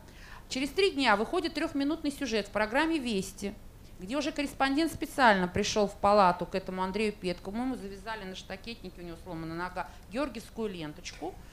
[0.49, 3.53] Через три дня выходит трехминутный сюжет в программе «Вести»,
[3.99, 9.01] где уже корреспондент специально пришел в палату к этому Андрею Петкову, ему завязали на штакетнике,
[9.01, 11.33] у него сломана нога, георгиевскую ленточку–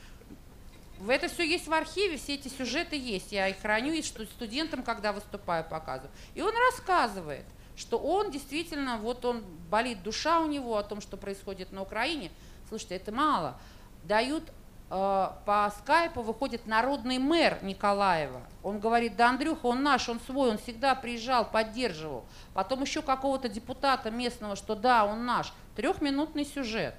[1.08, 3.32] это все есть в архиве, все эти сюжеты есть.
[3.32, 6.10] Я их храню и студентам, когда выступаю, показываю.
[6.34, 7.44] И он рассказывает,
[7.76, 12.30] что он действительно, вот он болит душа у него о том, что происходит на Украине.
[12.68, 13.58] Слушайте, это мало.
[14.04, 14.50] Дают э,
[14.90, 18.42] по скайпу выходит народный мэр Николаева.
[18.62, 22.24] Он говорит, да, Андрюха, он наш, он свой, он всегда приезжал, поддерживал.
[22.52, 25.52] Потом еще какого-то депутата местного, что да, он наш.
[25.74, 26.94] Трехминутный сюжет.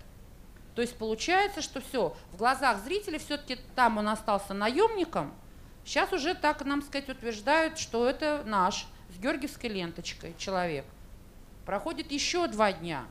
[0.76, 5.34] То есть получается, что все, в глазах зрителей все-таки там он остался наемником,
[5.86, 10.86] сейчас уже так нам сказать утверждают, что это наш с георгиевской ленточкой человек.
[11.66, 13.06] Проходит еще два дня.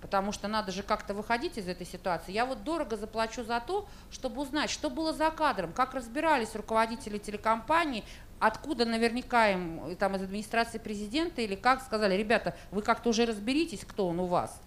[0.00, 2.32] потому что надо же как-то выходить из этой ситуации.
[2.32, 7.18] Я вот дорого заплачу за то, чтобы узнать, что было за кадром, как разбирались руководители
[7.18, 8.04] телекомпании,
[8.38, 13.84] откуда наверняка им там из администрации президента или как сказали, ребята, вы как-то уже разберитесь,
[13.84, 14.60] кто он у вас.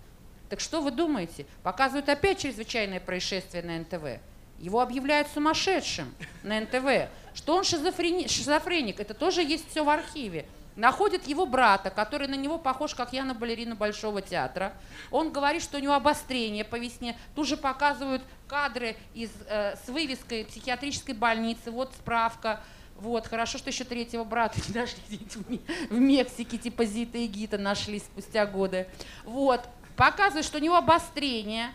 [0.49, 1.45] Так что вы думаете?
[1.63, 4.21] Показывают опять чрезвычайное происшествие на НТВ.
[4.59, 7.09] Его объявляют сумасшедшим на НТВ.
[7.33, 8.27] Что он шизофрени...
[8.27, 10.45] шизофреник, это тоже есть все в архиве.
[10.75, 14.73] Находит его брата, который на него похож, как я на балерину Большого театра.
[15.11, 17.17] Он говорит, что у него обострение по весне.
[17.35, 21.71] Тут же показывают кадры из, э, с вывеской психиатрической больницы.
[21.71, 22.61] Вот справка.
[22.95, 25.19] Вот, хорошо, что еще третьего брата не нашли
[25.89, 28.87] в Мексике, типа Зита и Гита нашли спустя годы.
[29.23, 29.61] Вот,
[29.99, 31.71] показывает, что у него обострение,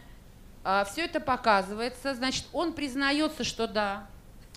[0.64, 4.06] а, все это показывается, значит, он признается, что да,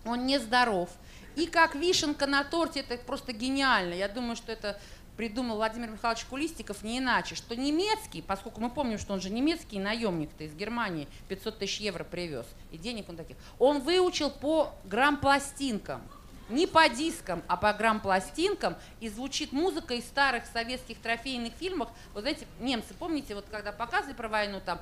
[0.05, 0.89] он нездоров.
[1.35, 3.93] И как вишенка на торте, это просто гениально.
[3.93, 4.79] Я думаю, что это
[5.17, 9.79] придумал Владимир Михайлович Кулистиков не иначе, что немецкий, поскольку мы помним, что он же немецкий
[9.79, 16.01] наемник-то из Германии, 500 тысяч евро привез, и денег он таких, он выучил по грамм-пластинкам–
[16.49, 21.89] не по дискам, а по грамм-пластинкам, и звучит музыка из старых советских трофейных фильмов.
[22.13, 24.79] Вот знаете, немцы, помните, вот когда показывали про войну, там,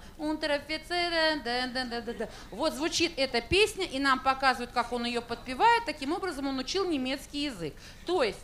[2.52, 6.90] вот звучит эта песня, и нам показывают, как он ее подпевает, таким образом он учил
[6.90, 7.74] немецкий язык.
[8.06, 8.40] То есть,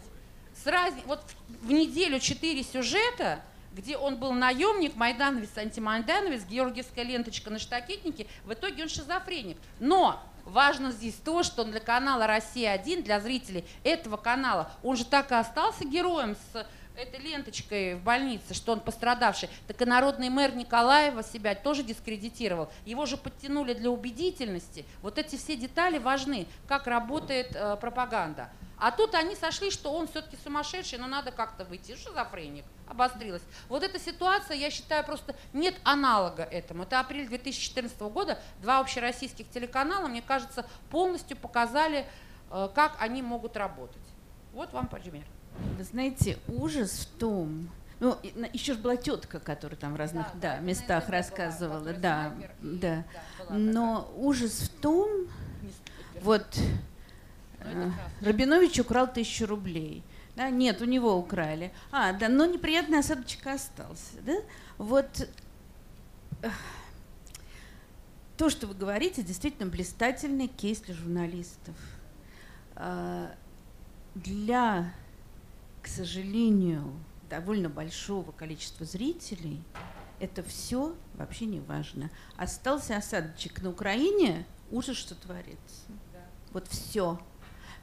[0.63, 0.93] с раз...
[1.05, 1.21] вот
[1.61, 3.41] в неделю четыре сюжета,
[3.73, 9.57] где он был наемник, майдановец, антимайдановец, георгиевская ленточка на штакетнике, в итоге он шизофреник.
[9.79, 15.31] Но Важно здесь то, что для канала «Россия-1», для зрителей этого канала, он же так
[15.31, 16.65] и остался героем с
[17.01, 22.71] этой ленточкой в больнице, что он пострадавший, так и народный мэр Николаева себя тоже дискредитировал.
[22.85, 24.85] Его же подтянули для убедительности.
[25.01, 28.49] Вот эти все детали важны, как работает э, пропаганда.
[28.77, 31.95] А тут они сошли, что он все-таки сумасшедший, но надо как-то выйти.
[31.95, 32.65] Шизофреник.
[32.87, 33.43] Обострилась.
[33.69, 36.83] Вот эта ситуация, я считаю, просто нет аналога этому.
[36.83, 38.39] Это апрель 2014 года.
[38.61, 42.07] Два общероссийских телеканала, мне кажется, полностью показали,
[42.49, 44.01] э, как они могут работать.
[44.53, 45.25] Вот вам пример.
[45.77, 48.17] Вы знаете, ужас в том, ну,
[48.53, 53.03] еще же была тетка, которая там в разных да, да, местах рассказывала, была, да, да.
[53.39, 55.27] да Но ужас в том,
[56.21, 56.45] вот
[57.59, 60.03] а, Рабинович украл тысячу рублей.
[60.35, 61.71] Да, нет, у него украли.
[61.91, 64.15] А, да, но неприятный осадочек остался.
[64.25, 64.37] Да?
[64.77, 65.27] Вот
[68.37, 71.75] то, что вы говорите, действительно блистательный кейс для журналистов.
[72.75, 73.31] А,
[74.15, 74.91] для,
[75.81, 76.93] к сожалению,
[77.29, 79.61] довольно большого количества зрителей
[80.19, 82.11] это все вообще не важно.
[82.37, 85.87] Остался осадочек на Украине, ужас, что творится.
[86.13, 86.19] Да.
[86.51, 87.19] Вот все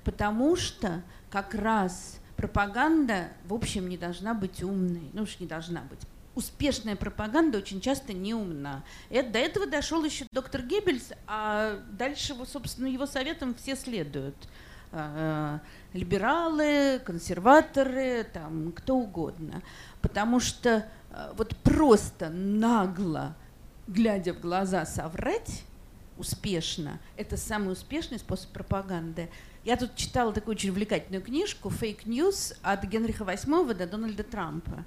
[0.08, 5.10] потому что как раз пропаганда, в общем, не должна быть умной.
[5.12, 6.00] Ну уж не должна быть.
[6.34, 8.84] Успешная пропаганда очень часто не умна.
[9.10, 14.36] Это, до этого дошел еще доктор Геббельс, а дальше, собственно, его советам все следуют.
[14.90, 15.60] А,
[15.92, 19.62] либералы, консерваторы, там, кто угодно.
[20.00, 23.36] Потому что а, вот просто нагло,
[23.86, 25.64] глядя в глаза, соврать
[26.16, 29.30] успешно, это самый успешный способ пропаганды.
[29.64, 34.84] Я тут читала такую очень увлекательную книжку «Fake News» от Генриха VIII до Дональда Трампа.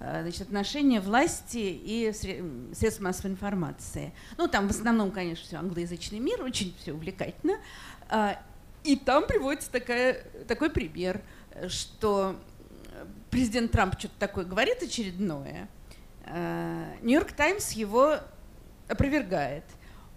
[0.00, 4.12] Э, значит, отношения власти и средств массовой информации.
[4.36, 7.54] Ну, там в основном, конечно, все англоязычный мир, очень все увлекательно.
[8.84, 11.20] Э, и там приводится такая, такой пример,
[11.68, 12.36] что
[13.30, 15.68] президент Трамп что-то такое говорит очередное,
[16.26, 18.18] э, Нью-Йорк Таймс его
[18.88, 19.64] опровергает–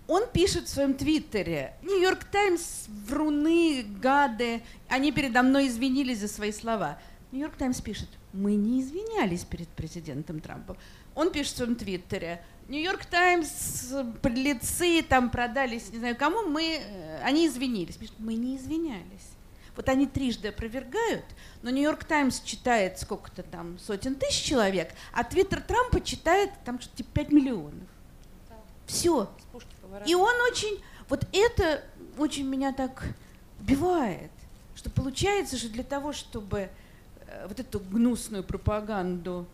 [0.07, 6.53] он пишет в своем твиттере, Нью-Йорк Таймс, вруны, гады, они передо мной извинились за свои
[6.53, 6.97] слова.
[7.33, 10.77] Нью-Йорк Таймс пишет, мы не извинялись перед президентом Трампом.
[11.13, 17.21] Он пишет в своем твиттере, Нью-Йорк Таймс, подлецы там продались, не знаю кому, мы, э,
[17.23, 17.97] они извинились.
[18.19, 19.37] Мы не извинялись.
[19.77, 21.23] Вот они трижды опровергают,
[21.61, 26.97] но Нью-Йорк Таймс читает сколько-то там, сотен тысяч человек, а твиттер Трампа читает там что-то
[26.97, 27.87] типа 5 миллионов.
[28.85, 29.29] Все.
[30.05, 31.83] И он очень, вот это
[32.17, 33.03] очень меня так
[33.61, 34.31] убивает,
[34.75, 36.69] что получается, что для того, чтобы
[37.27, 39.47] э, вот эту гнусную пропаганду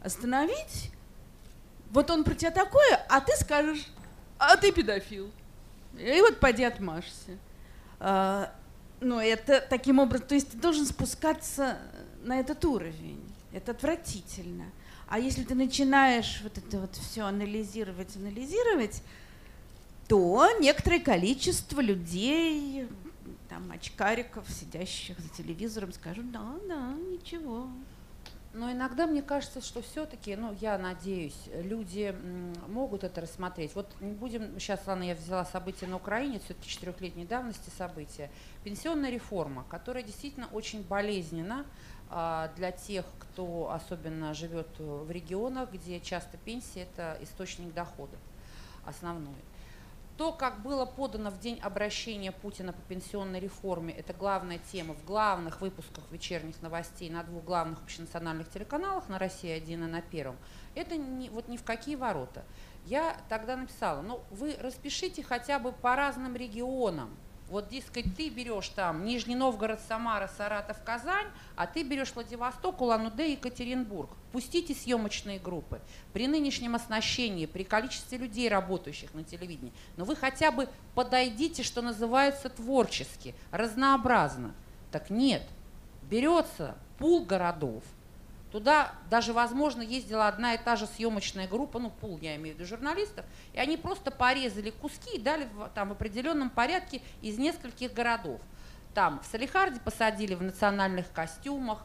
[0.00, 0.92] остановить,
[1.90, 3.86] вот он про тебя такое, а ты скажешь,
[4.38, 5.30] а ты педофил.
[5.98, 7.38] И вот поди отмажься.
[7.98, 8.52] А,
[9.00, 11.78] но это таким образом, то есть ты должен спускаться
[12.22, 13.22] на этот уровень.
[13.52, 14.66] Это отвратительно.
[15.08, 19.02] А если ты начинаешь вот это вот все анализировать, анализировать,
[20.08, 22.86] то некоторое количество людей,
[23.48, 27.68] там, очкариков, сидящих за телевизором, скажут, да, да, ничего.
[28.56, 32.16] Но иногда мне кажется, что все-таки, ну, я надеюсь, люди
[32.68, 33.74] могут это рассмотреть.
[33.74, 38.30] Вот не будем, сейчас, ладно, я взяла события на Украине, все-таки четырехлетней давности события.
[38.64, 41.66] Пенсионная реформа, которая действительно очень болезненна
[42.08, 48.16] а, для тех, кто особенно живет в регионах, где часто пенсия– это источник дохода
[48.86, 49.36] основной.
[50.16, 55.04] То, как было подано в день обращения Путина по пенсионной реформе, это главная тема в
[55.04, 60.36] главных выпусках вечерних новостей на двух главных общенациональных телеканалах, на «Россия-1» и на «Первом»,
[60.74, 62.44] это не, вот ни в какие ворота.
[62.86, 67.14] Я тогда написала, ну вы распишите хотя бы по разным регионам,
[67.48, 73.32] вот, дескать, ты берешь там Нижний Новгород, Самара, Саратов, Казань, а ты берешь Владивосток, Улан-Удэ
[73.32, 74.10] Екатеринбург.
[74.32, 75.80] Пустите съемочные группы.
[76.12, 81.82] При нынешнем оснащении, при количестве людей, работающих на телевидении, но вы хотя бы подойдите, что
[81.82, 84.52] называется, творчески, разнообразно.
[84.90, 85.42] Так нет,
[86.10, 87.84] берется пул городов,
[88.56, 92.58] Туда даже, возможно, ездила одна и та же съемочная группа, ну, пул, я имею в
[92.58, 97.92] виду журналистов, и они просто порезали куски и дали там в определенном порядке из нескольких
[97.92, 98.40] городов.
[98.94, 101.84] Там в Салихарде посадили в национальных костюмах,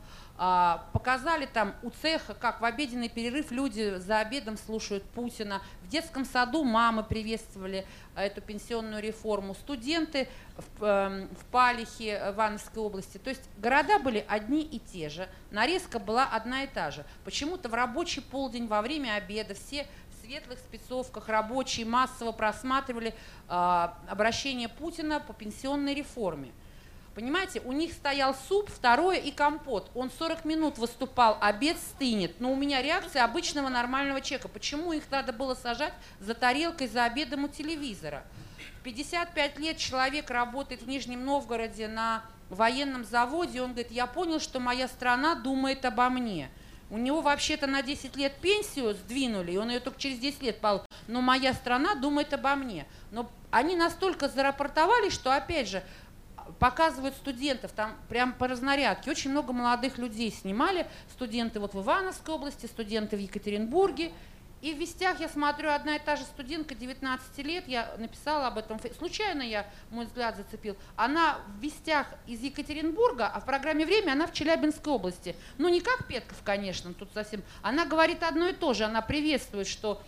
[0.91, 5.61] показали там у цеха, как в обеденный перерыв люди за обедом слушают Путина.
[5.83, 9.53] В детском саду мамы приветствовали а, эту пенсионную реформу.
[9.53, 10.27] Студенты
[10.57, 13.19] в, эм, в Палихе, э, Ивановской области.
[13.19, 15.29] То есть города были одни и те же.
[15.51, 17.05] Нарезка была одна и та же.
[17.23, 23.13] Почему-то в рабочий полдень во время обеда все в светлых спецовках рабочие массово просматривали
[23.47, 26.51] э, обращение Путина по пенсионной реформе.
[27.13, 29.91] Понимаете, у них стоял суп, второе и компот.
[29.95, 32.39] Он 40 минут выступал, обед стынет.
[32.39, 34.47] Но у меня реакция обычного нормального человека.
[34.47, 38.23] Почему их надо было сажать за тарелкой за обедом у телевизора?
[38.79, 43.61] В 55 лет человек работает в Нижнем Новгороде на военном заводе.
[43.61, 46.49] Он говорит, я понял, что моя страна думает обо мне.
[46.89, 50.59] У него вообще-то на 10 лет пенсию сдвинули, и он ее только через 10 лет
[50.59, 50.87] получил.
[51.07, 52.85] Но моя страна думает обо мне.
[53.11, 55.83] Но они настолько зарапортовали, что, опять же,
[56.59, 59.11] показывают студентов, там прям по разнарядке.
[59.11, 64.11] Очень много молодых людей снимали, студенты вот в Ивановской области, студенты в Екатеринбурге.
[64.61, 68.59] И в вестях я смотрю, одна и та же студентка, 19 лет, я написала об
[68.59, 74.11] этом, случайно я, мой взгляд зацепил, она в вестях из Екатеринбурга, а в программе «Время»
[74.11, 75.35] она в Челябинской области.
[75.57, 77.41] Ну, не как Петков, конечно, тут совсем.
[77.63, 80.03] Она говорит одно и то же, она приветствует, что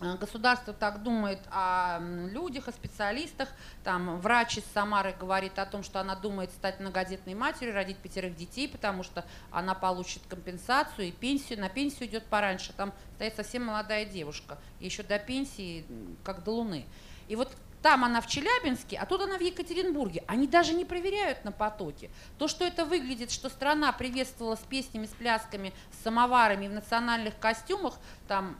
[0.00, 3.48] государство так думает о людях, о специалистах.
[3.84, 8.34] Там врач из Самары говорит о том, что она думает стать многодетной матерью, родить пятерых
[8.36, 11.60] детей, потому что она получит компенсацию и пенсию.
[11.60, 12.72] На пенсию идет пораньше.
[12.72, 15.84] Там стоит совсем молодая девушка, еще до пенсии,
[16.24, 16.84] как до луны.
[17.28, 20.22] И вот там она в Челябинске, а тут она в Екатеринбурге.
[20.28, 22.10] Они даже не проверяют на потоке.
[22.38, 27.36] То, что это выглядит, что страна приветствовала с песнями, с плясками, с самоварами в национальных
[27.40, 27.94] костюмах,
[28.28, 28.56] там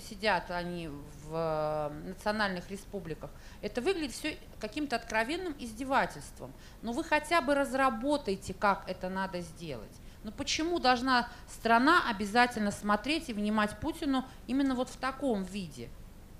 [0.00, 0.90] сидят они
[1.24, 3.30] в национальных республиках,
[3.62, 6.52] это выглядит все каким-то откровенным издевательством.
[6.82, 9.96] Но вы хотя бы разработайте, как это надо сделать.
[10.22, 15.88] Но почему должна страна обязательно смотреть и внимать Путину именно вот в таком виде?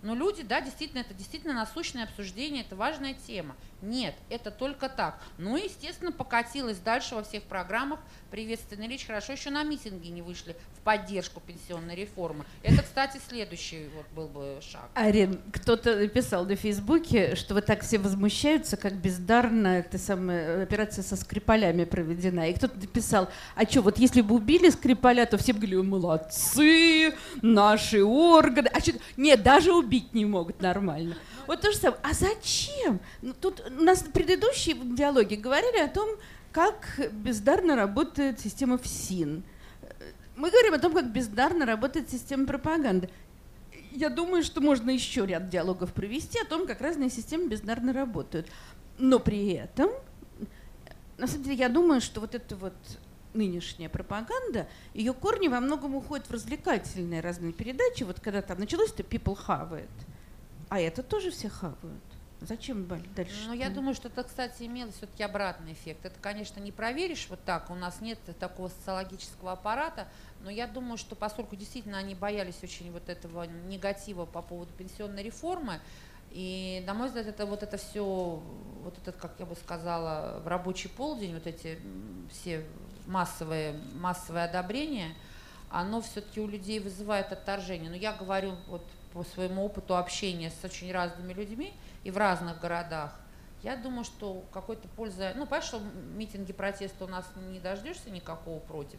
[0.06, 3.56] Но люди, да, действительно, это действительно насущное обсуждение, это важная тема.
[3.82, 5.20] Нет, это только так.
[5.36, 9.04] Ну и, естественно, покатилось дальше во всех программах приветственная речь.
[9.04, 12.44] Хорошо, еще на митинги не вышли в поддержку пенсионной реформы.
[12.62, 14.88] Это, кстати, следующий вот был бы шаг.
[14.94, 21.02] Арин, кто-то написал на Фейсбуке, что вы так все возмущаются, как бездарно эта самая операция
[21.02, 22.48] со Скрипалями проведена.
[22.48, 27.14] И кто-то написал, а что, вот если бы убили Скрипаля, то все бы говорили, молодцы,
[27.42, 28.70] наши органы.
[28.72, 31.16] А что, нет, даже убить не могут нормально.
[31.46, 32.00] Вот то же самое.
[32.02, 33.00] А зачем?
[33.22, 36.08] Ну, тут у нас предыдущие диалоги говорили о том,
[36.52, 39.42] как бездарно работает система ФСИН.
[40.36, 43.08] Мы говорим о том, как бездарно работает система пропаганды.
[43.92, 48.46] Я думаю, что можно еще ряд диалогов провести о том, как разные системы бездарно работают.
[48.98, 49.90] Но при этом,
[51.16, 52.74] на самом деле, я думаю, что вот эта вот
[53.36, 58.02] нынешняя пропаганда, ее корни во многом уходят в развлекательные разные передачи.
[58.02, 59.88] Вот когда там началось, то people it.
[60.68, 62.02] А это тоже все хавают.
[62.40, 63.46] Зачем дальше?
[63.46, 66.04] Ну, я думаю, что это, кстати, имело все-таки обратный эффект.
[66.04, 70.06] Это, конечно, не проверишь вот так, у нас нет такого социологического аппарата,
[70.42, 75.22] но я думаю, что поскольку действительно они боялись очень вот этого негатива по поводу пенсионной
[75.22, 75.80] реформы,
[76.36, 80.46] и, на мой взгляд, это вот это все, вот этот, как я бы сказала, в
[80.46, 81.78] рабочий полдень, вот эти
[82.30, 82.62] все
[83.06, 85.14] массовые, массовое одобрение,
[85.70, 87.88] оно все-таки у людей вызывает отторжение.
[87.88, 91.72] Но я говорю вот по своему опыту общения с очень разными людьми
[92.04, 93.18] и в разных городах.
[93.62, 95.32] Я думаю, что какой-то пользы...
[95.36, 95.80] Ну, понятно, что
[96.16, 98.98] митинги протеста у нас не дождешься никакого против,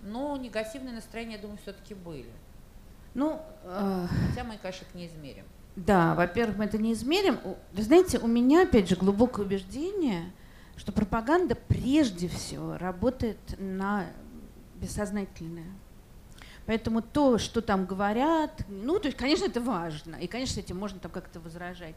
[0.00, 2.32] но негативные настроения, я думаю, все-таки были.
[3.12, 5.44] Ну, э, Хотя мы, конечно, их не измерим.
[5.86, 7.38] Да, во-первых, мы это не измерим.
[7.72, 10.32] Вы знаете, у меня, опять же, глубокое убеждение,
[10.76, 14.06] что пропаганда прежде всего работает на
[14.74, 15.70] бессознательное.
[16.66, 20.98] Поэтому то, что там говорят, ну, то есть, конечно, это важно, и, конечно, этим можно
[20.98, 21.94] там как-то возражать.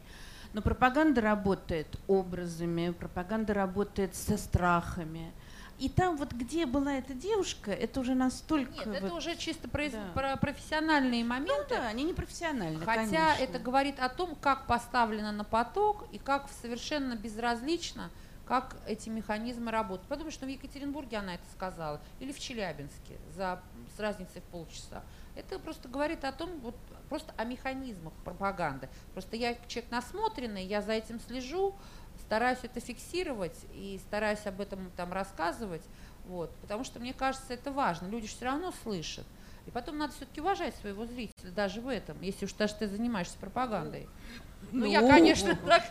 [0.52, 5.32] Но пропаганда работает образами, пропаганда работает со страхами.
[5.78, 8.72] И там вот где была эта девушка, это уже настолько...
[8.72, 10.10] Нет, вот- это уже чисто произ- да.
[10.14, 11.70] про профессиональные Ну моменты.
[11.70, 13.36] да, они не профессиональны, Хотя конечно.
[13.40, 18.10] это говорит о том, как поставлено на поток и как совершенно безразлично,
[18.46, 20.08] как эти механизмы работают.
[20.08, 23.60] Потому что в Екатеринбурге она это сказала, или в Челябинске, за,
[23.96, 25.02] с разницей в полчаса.
[25.34, 26.76] Это просто говорит о том, вот,
[27.08, 28.88] просто о механизмах пропаганды.
[29.14, 31.74] Просто я человек насмотренный, я за этим слежу,
[32.22, 35.82] стараюсь это фиксировать и стараюсь об этом там рассказывать,
[36.26, 38.06] вот, потому что мне кажется, это важно.
[38.08, 39.26] Люди все равно слышат.
[39.66, 43.36] И потом надо все-таки уважать своего зрителя даже в этом, если уж даже ты занимаешься
[43.38, 44.08] пропагандой.
[44.72, 45.08] Ну, я, Ну.
[45.08, 45.84] конечно, так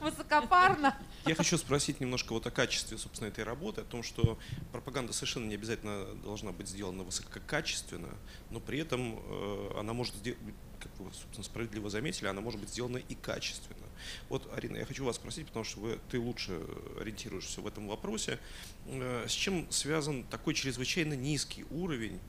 [0.00, 0.94] высокопарно.
[1.26, 4.38] Я хочу спросить немножко вот о качестве, собственно, этой работы, о том, что
[4.72, 8.08] пропаганда совершенно не обязательно должна быть сделана высококачественно,
[8.50, 10.36] но при этом э, она может, сде-
[10.80, 13.86] как вы, собственно, справедливо заметили, она может быть сделана и качественно.
[14.28, 16.60] Вот, Арина, я хочу вас спросить, потому что вы, ты лучше
[17.00, 18.38] ориентируешься в этом вопросе.
[18.86, 22.20] Э, С чем связан такой чрезвычайно низкий уровень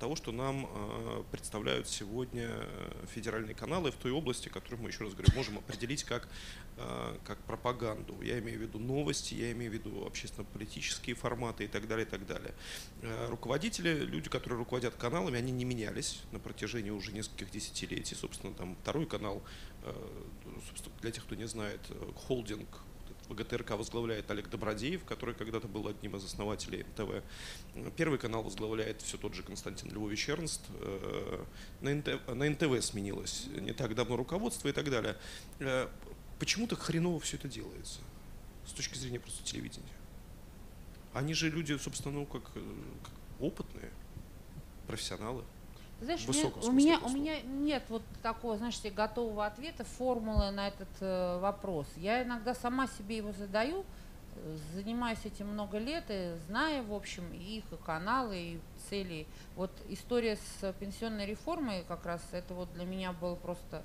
[0.00, 5.04] того, что нам э, представляют сегодня э, федеральные каналы в той области, которую мы, еще
[5.04, 6.28] раз говорю, можем определить как,
[6.76, 8.20] э, как пропаганду.
[8.22, 12.08] Я имею в виду новости, я имею в виду общественно-политические форматы и так далее, и
[12.08, 12.54] так далее.
[13.02, 18.16] Э, Руководители, люди, которые руководят каналами, они не менялись на протяжении уже нескольких десятилетий.
[18.16, 19.42] Собственно, там второй канал,
[19.84, 20.24] э,
[20.68, 22.82] собственно, для тех, кто не знает, э, холдинг
[23.30, 27.24] ВГТРК возглавляет Олег Добродеев, который когда-то был одним из основателей НТВ.
[27.96, 30.62] Первый канал возглавляет все тот же Константин Львович Эрнст.
[30.80, 31.44] Э,
[31.80, 35.16] на НТВ сменилось не так давно руководство и так далее.
[35.60, 35.88] Э,
[36.40, 38.00] Почему так хреново все это делается
[38.66, 39.92] с точки зрения просто телевидения?
[41.12, 42.74] Они же люди, собственно, ну, как, э,
[43.04, 43.90] как опытные,
[44.86, 45.44] профессионалы.
[46.00, 50.88] Знаешь, высоком у меня, у меня нет вот такого, знаешь, готового ответа, формулы на этот
[51.00, 51.86] э, вопрос.
[51.96, 53.84] Я иногда сама себе его задаю,
[54.36, 59.26] э, занимаюсь этим много лет, и зная, в общем, и их и каналы, и цели.
[59.56, 63.82] Вот история с пенсионной реформой как раз, это вот для меня было просто...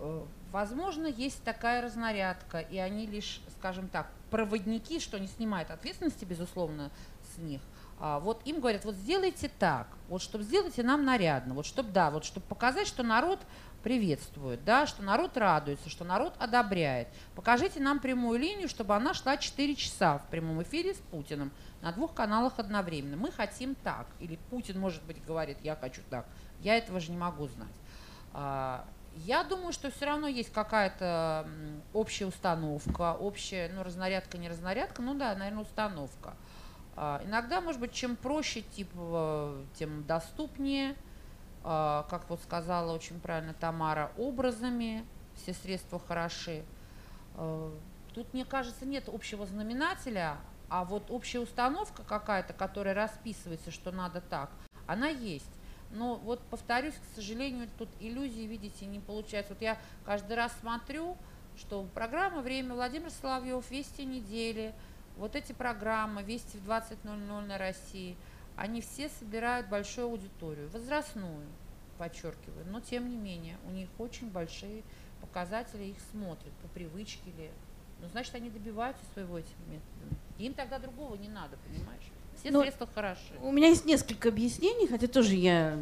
[0.00, 6.26] э, Возможно, есть такая разнарядка, и они лишь, скажем так, проводники, что не снимают ответственности,
[6.26, 6.90] безусловно,
[7.34, 7.62] с них.
[8.04, 12.10] А, вот им говорят, вот сделайте так, вот чтобы сделайте нам нарядно, вот чтобы, да,
[12.10, 13.38] вот чтобы показать, что народ
[13.84, 17.06] приветствует, да, что народ радуется, что народ одобряет.
[17.36, 21.92] Покажите нам прямую линию, чтобы она шла 4 часа в прямом эфире с Путиным на
[21.92, 23.16] двух каналах одновременно.
[23.16, 24.08] Мы хотим так.
[24.18, 26.26] Или Путин, может быть, говорит, я хочу так.
[26.60, 27.74] Я этого же не могу знать.
[28.32, 28.84] А,
[29.14, 31.46] Я думаю, что все равно есть какая-то
[31.92, 36.34] общая установка, общая, ну, разнарядка, не разнарядка, ну да, наверное, установка.
[36.96, 40.94] А, Иногда, может быть, чем проще, типа, тем доступнее,
[41.64, 46.64] А, как вот сказала очень правильно Тамара, образами, все средства хороши.
[47.36, 47.72] А,
[48.14, 50.36] Тут, мне кажется, нет общего знаменателя,
[50.68, 54.50] а вот общая установка какая-то, которая расписывается, что надо так,
[54.86, 55.50] она есть.
[55.92, 59.52] Но вот повторюсь, к сожалению, тут иллюзии, видите, не получается.
[59.52, 61.16] Вот я каждый раз смотрю,
[61.56, 64.74] что программа «Время» Владимир Соловьев, «Вести недели»,
[65.16, 68.16] вот эти программы «Вести в 20.00 на России»,
[68.56, 71.46] они все собирают большую аудиторию, возрастную,
[71.98, 74.82] подчеркиваю, но тем не менее, у них очень большие
[75.20, 77.50] показатели, их смотрят по привычке ли.
[78.00, 80.16] Ну, значит, они добиваются своего этими методами.
[80.38, 82.02] Им тогда другого не надо, понимаешь?
[82.36, 83.32] Все Ну, средства хороши.
[83.40, 85.78] У меня есть несколько объяснений, хотя тоже я...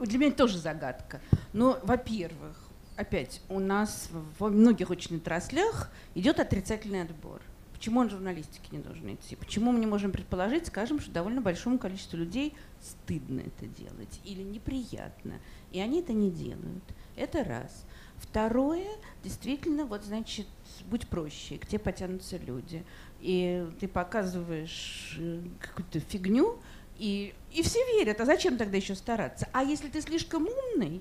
[0.00, 1.20] Для меня это тоже загадка.
[1.52, 2.58] Но, во-первых,
[2.96, 7.40] опять, у нас во многих очень отраслях идет отрицательный отбор.
[7.82, 9.34] Почему он журналистике не должен идти?
[9.34, 14.44] Почему мы не можем предположить, скажем, что довольно большому количеству людей стыдно это делать или
[14.44, 15.40] неприятно,
[15.72, 16.84] и они это не делают.
[17.16, 17.84] Это раз.
[18.18, 18.86] Второе,
[19.24, 20.46] действительно, вот, значит,
[20.90, 22.84] будь проще, к тебе потянутся люди.
[23.20, 26.60] И ты показываешь э, какую-то фигню,
[26.98, 28.20] и, и все верят.
[28.20, 29.48] А зачем тогда еще стараться?
[29.52, 31.00] А если ты слишком умный,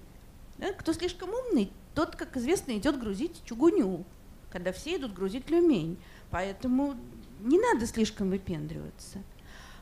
[0.57, 4.03] да, кто слишком умный, тот, как известно, идет грузить чугуню,
[4.51, 5.97] когда все идут грузить люмень.
[6.31, 6.95] Поэтому
[7.41, 9.19] не надо слишком выпендриваться.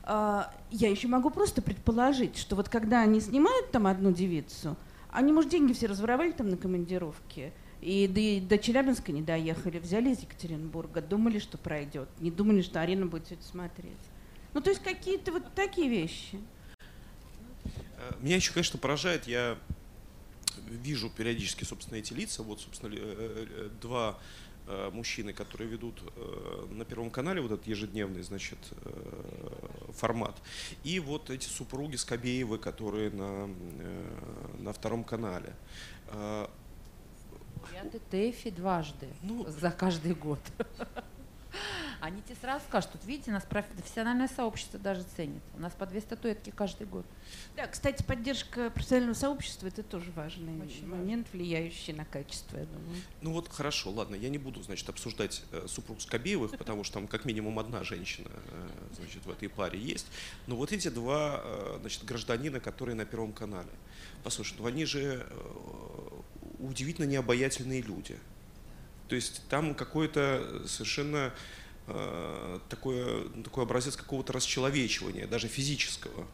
[0.04, 4.76] А, Я еще могу просто предположить, что вот когда они снимают там одну девицу,
[5.12, 10.10] они, может, деньги все разворовали там на командировке, И до, до Челябинска не доехали, взяли
[10.12, 13.94] из Екатеринбурга, думали, что пройдет, не думали, что Арина будет все это смотреть.
[14.54, 16.40] Ну, то есть какие-то вот такие вещи.
[17.98, 19.58] Э, меня еще, конечно, поражает, я
[20.70, 22.44] вижу периодически, собственно, эти лица.
[22.44, 22.96] Вот, собственно,
[23.82, 24.20] два
[24.92, 26.02] мужчины, которые ведут
[26.70, 28.60] на Первом канале вот этот ежедневный, значит,
[29.94, 30.36] формат.
[30.84, 33.50] И вот эти супруги Скобеевы, которые на,
[34.60, 35.54] на Втором канале.
[36.12, 36.50] Я
[37.92, 40.40] ТТФи дважды ну, за каждый год.
[42.02, 45.42] Они тебе сразу скажут, тут видите, нас профессиональное сообщество даже ценит.
[45.56, 47.06] У нас по две статуэтки каждый год.
[47.56, 51.40] Да, кстати, поддержка профессионального сообщества это тоже важный Очень момент, важно.
[51.40, 53.02] влияющий на качество, я думаю.
[53.22, 57.08] Ну вот хорошо, ладно, я не буду, значит, обсуждать э, супруг Скобеевых, потому что там
[57.08, 60.08] как минимум одна женщина, э, значит, в этой паре есть.
[60.48, 63.70] Но вот эти два, э, значит, гражданина, которые на Первом канале.
[64.24, 66.20] Послушай, ну они же э,
[66.60, 68.18] удивительно необаятельные люди.
[69.08, 71.32] То есть там какое-то совершенно э,
[72.70, 76.28] такое, такой образец какого-то расчеловечивания, даже физического.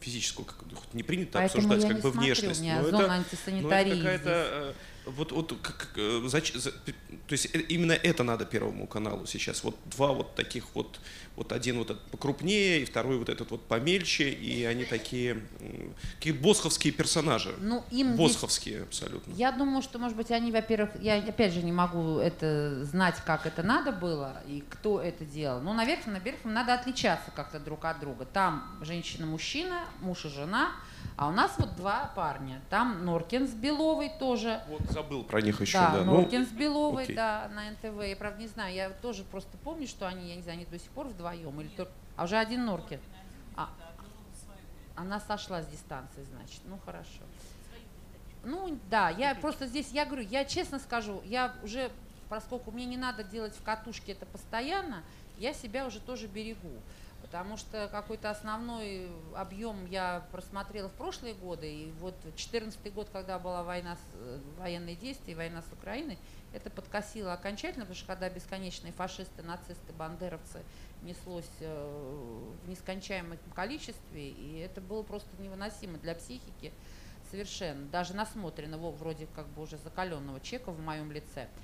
[0.00, 0.62] Физического, как,
[0.92, 2.60] не принято Поэтому обсуждать как бы смотрю, внешность.
[2.60, 4.74] Но это, но это какая-то
[5.06, 9.62] вот, вот как, э, зач, за, то есть э, именно это надо Первому каналу сейчас.
[9.62, 11.00] Вот два вот таких вот,
[11.36, 15.40] вот один вот этот покрупнее, и второй вот этот вот помельче, и они такие,
[16.16, 17.54] какие босховские персонажи.
[17.60, 19.32] Ну, им босховские здесь, абсолютно.
[19.32, 23.46] Я думаю, что, может быть, они, во-первых, я опять же не могу это знать, как
[23.46, 25.60] это надо было и кто это делал.
[25.60, 28.24] Но, наверное, наверх им надо отличаться как-то друг от друга.
[28.24, 30.72] Там женщина-мужчина, муж и жена–
[31.16, 32.60] а у нас вот два парня.
[32.68, 34.60] Там Норкин с Беловой тоже.
[34.68, 35.90] Вот забыл про них еще, да.
[35.92, 36.04] да.
[36.04, 37.16] Ну, Норкин ну, с Беловой, окей.
[37.16, 38.02] да, на НТВ.
[38.04, 40.78] Я правда не знаю, я тоже просто помню, что они, я не знаю, они до
[40.78, 41.92] сих пор вдвоем или только...
[42.16, 43.00] А уже один Норкин.
[43.56, 43.70] А,
[44.94, 46.60] она сошла с дистанции, значит.
[46.66, 47.22] Ну, хорошо.
[48.44, 51.90] Ну, да, я просто здесь, я говорю, я честно скажу, я уже,
[52.28, 55.02] поскольку мне не надо делать в катушке это постоянно,
[55.38, 56.70] я себя уже тоже берегу
[57.36, 63.38] потому что какой-то основной объем я просмотрела в прошлые годы, и вот 2014 год, когда
[63.38, 66.18] была война, э, военные действия, война с Украиной,
[66.54, 70.62] это подкосило окончательно, потому что когда бесконечные фашисты, нацисты, бандеровцы
[71.02, 76.72] неслось э, в нескончаемом количестве, и это было просто невыносимо для психики
[77.30, 81.48] совершенно, даже насмотренного, вроде как бы уже закаленного чека в моем лице–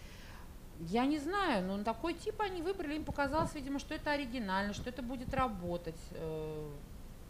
[0.80, 4.88] я не знаю, но такой тип они выбрали, им показалось, видимо, что это оригинально, что
[4.88, 6.00] это будет работать.
[6.12, 6.70] Э,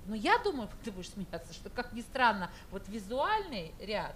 [0.07, 4.15] но я думаю, ты будешь смеяться, что, как ни странно, вот визуальный ряд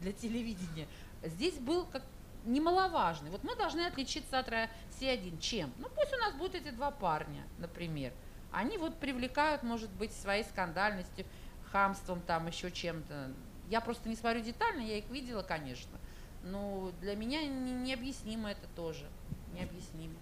[0.00, 0.88] для телевидения
[1.22, 2.02] здесь был как
[2.44, 3.30] немаловажный.
[3.30, 5.72] Вот мы должны отличиться от России-1 чем?
[5.78, 8.12] Ну пусть у нас будут эти два парня, например.
[8.50, 11.24] Они вот привлекают, может быть, своей скандальностью,
[11.70, 13.32] хамством, там еще чем-то.
[13.70, 15.98] Я просто не смотрю детально, я их видела, конечно.
[16.42, 19.06] Ну, для меня необъяснимо это тоже.
[19.54, 20.14] Необъяснимо.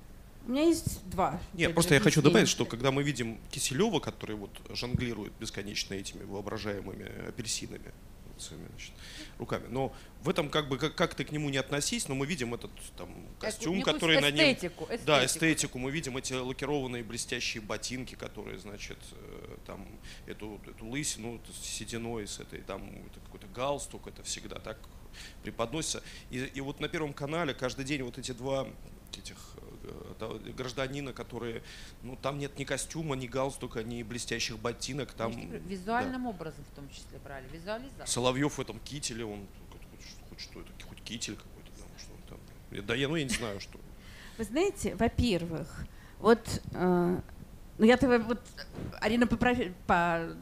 [0.46, 1.40] У меня есть два.
[1.52, 6.24] Нет, просто я хочу добавить, что когда мы видим Киселева, который вот жонглирует бесконечно этими
[6.24, 7.92] воображаемыми апельсинами,
[8.40, 8.92] своими, значит,
[9.38, 9.66] руками.
[9.68, 9.92] Но
[10.22, 12.70] в этом как бы как, как ты к нему не относись, но мы видим этот
[12.96, 13.08] там
[13.38, 14.88] костюм, который эстетику, на нем, эстетику.
[15.04, 15.78] да, эстетику.
[15.78, 19.86] Мы видим эти лакированные блестящие ботинки, которые, значит, э, там
[20.26, 24.78] эту эту лысину с сединой, с этой там это какой-то галстук, это всегда так
[25.42, 26.02] преподносится.
[26.30, 28.66] И, и вот на Первом канале каждый день вот эти два
[29.18, 29.36] этих
[30.20, 31.62] э, гражданина, которые,
[32.02, 36.28] ну там нет ни костюма, ни галстука, ни блестящих ботинок, там визуальным да.
[36.28, 38.06] образом в том числе брали, визуализация.
[38.06, 39.46] Соловьев в этом кителе, он
[40.28, 42.86] хоть что это, хоть китель какой-то, там, что он там.
[42.86, 43.78] Да я, ну я не знаю, что.
[44.38, 45.86] Вы знаете, во-первых,
[46.18, 47.20] вот, э,
[47.78, 48.40] ну я-то вот
[49.00, 50.36] Арина по,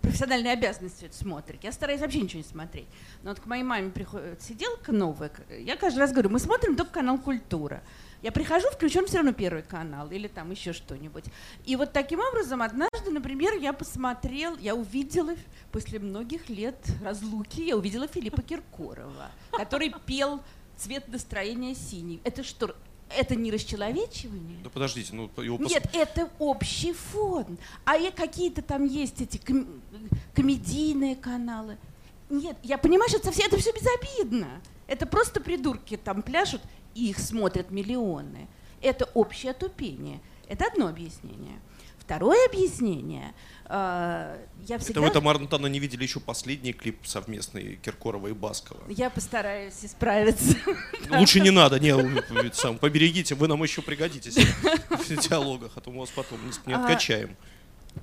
[0.00, 1.62] по профессиональной обязанности это смотрит.
[1.62, 2.86] Я стараюсь вообще ничего не смотреть.
[3.22, 5.30] Но вот к моей маме приходит сиделка новая.
[5.50, 7.82] Я каждый раз говорю, мы смотрим только канал «Культура».
[8.22, 11.24] Я прихожу, включен все равно первый канал или там еще что-нибудь.
[11.64, 15.34] И вот таким образом однажды, например, я посмотрел, я увидела
[15.72, 20.42] после многих лет разлуки, я увидела Филиппа Киркорова, который пел
[20.76, 22.20] «Цвет настроения синий».
[22.24, 22.74] Это что,
[23.16, 24.58] это не расчеловечивание?
[24.62, 25.70] Да подождите, ну его пос...
[25.70, 27.58] Нет, это общий фон.
[27.84, 29.66] А какие-то там есть эти ком...
[30.34, 31.78] комедийные каналы.
[32.28, 34.60] Нет, я понимаю, что это все, это все безобидно.
[34.86, 36.62] Это просто придурки там пляшут,
[36.94, 38.48] и их смотрят миллионы.
[38.80, 40.20] Это общее тупение.
[40.48, 41.60] Это одно объяснение.
[42.10, 43.32] Второе объяснение.
[43.66, 45.00] Э, я всегда...
[45.00, 48.80] Это вы, Тамара Натановна, не видели еще последний клип совместный Киркорова и Баскова?
[48.88, 50.56] Я постараюсь исправиться.
[51.10, 51.94] Лучше не надо, не,
[52.52, 56.80] сам поберегите, вы нам еще пригодитесь в диалогах, а то мы вас потом не а,
[56.80, 57.36] откачаем.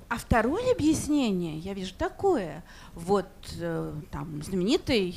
[0.08, 2.64] А второе объяснение, я вижу такое.
[2.94, 3.28] Вот
[3.60, 5.14] э, там знаменитый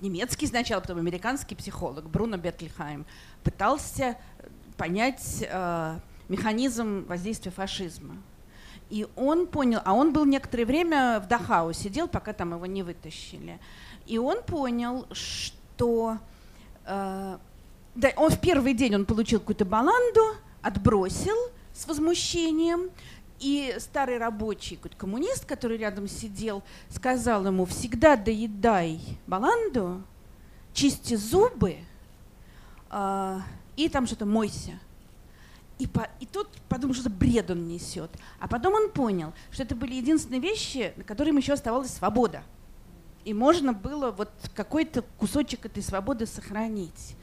[0.00, 3.06] немецкий сначала, потом американский психолог Бруно Бертельхайм
[3.44, 4.18] пытался
[4.76, 5.98] понять э,
[6.28, 8.16] механизм воздействия фашизма.
[8.90, 12.82] И он понял, а он был некоторое время в Дахау сидел, пока там его не
[12.82, 13.58] вытащили.
[14.06, 16.18] И он понял, что
[16.84, 17.38] э,
[17.94, 20.20] да, он в первый день он получил какую-то баланду,
[20.62, 21.36] отбросил
[21.72, 22.90] с возмущением,
[23.40, 30.02] и старый рабочий, какой-то коммунист, который рядом сидел, сказал ему, всегда доедай баланду,
[30.72, 31.76] чисти зубы,
[32.90, 33.40] э,
[33.76, 34.78] и там что-то мойся.
[35.78, 38.10] И, по, и тот подумал, что это бред он несет.
[38.38, 42.42] А потом он понял, что это были единственные вещи, на которые ему еще оставалась свобода.
[43.24, 47.16] И можно было вот какой-то кусочек этой свободы сохранить.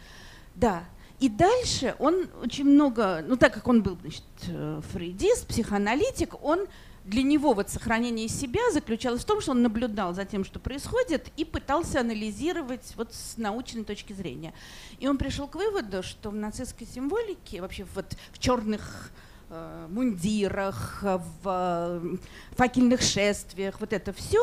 [0.56, 0.84] Да.
[1.20, 6.66] И дальше он очень много, ну так как он был значит, э, фрейдист, психоаналитик, он
[7.04, 11.30] для него вот сохранение себя заключалось в том, что он наблюдал за тем, что происходит,
[11.36, 14.54] и пытался анализировать вот с научной точки зрения.
[15.00, 19.12] И он пришел к выводу, что в нацистской символике, вообще вот в черных
[19.50, 22.18] э, мундирах, в э,
[22.52, 24.42] факельных шествиях, вот это все,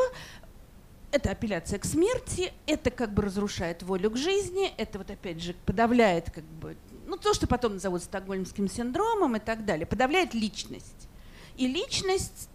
[1.12, 5.54] это апелляция к смерти, это как бы разрушает волю к жизни, это вот опять же
[5.64, 11.07] подавляет как бы, ну то, что потом назовут стокгольмским синдромом и так далее, подавляет личность.
[11.58, 12.48] И личность,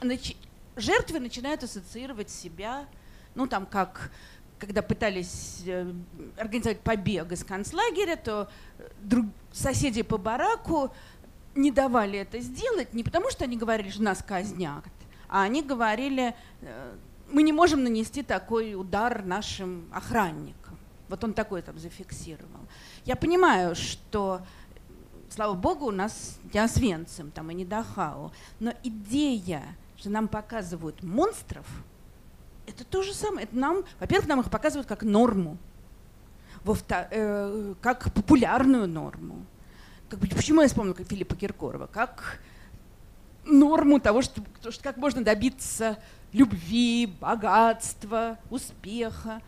[0.00, 0.36] нач...
[0.76, 2.86] жертвы начинают ассоциировать себя,
[3.34, 4.12] ну там как,
[4.60, 5.92] когда пытались э,
[6.38, 8.48] организовать побег из концлагеря, то
[8.78, 9.26] э, друг...
[9.52, 10.92] соседи по бараку
[11.56, 14.84] не давали это сделать, не потому что они говорили, что нас казнят,
[15.28, 16.96] а они говорили, э,
[17.32, 20.78] мы не можем нанести такой удар нашим охранникам.
[21.08, 22.60] Вот он такой там зафиксировал.
[23.04, 24.42] Я понимаю, что
[25.34, 28.32] слава богу, у нас не Освенцим, там и не Дахау.
[28.60, 29.62] Но идея,
[29.96, 31.66] что нам показывают монстров,
[32.66, 33.44] это то же самое.
[33.44, 35.58] Это нам, во-первых, нам их показывают как норму,
[36.64, 39.44] э, как популярную норму.
[40.08, 41.88] Как, почему я вспомнила как Филиппа Киркорова?
[41.88, 42.40] Как
[43.44, 45.98] норму того, что, что как можно добиться
[46.32, 49.42] любви, богатства, успеха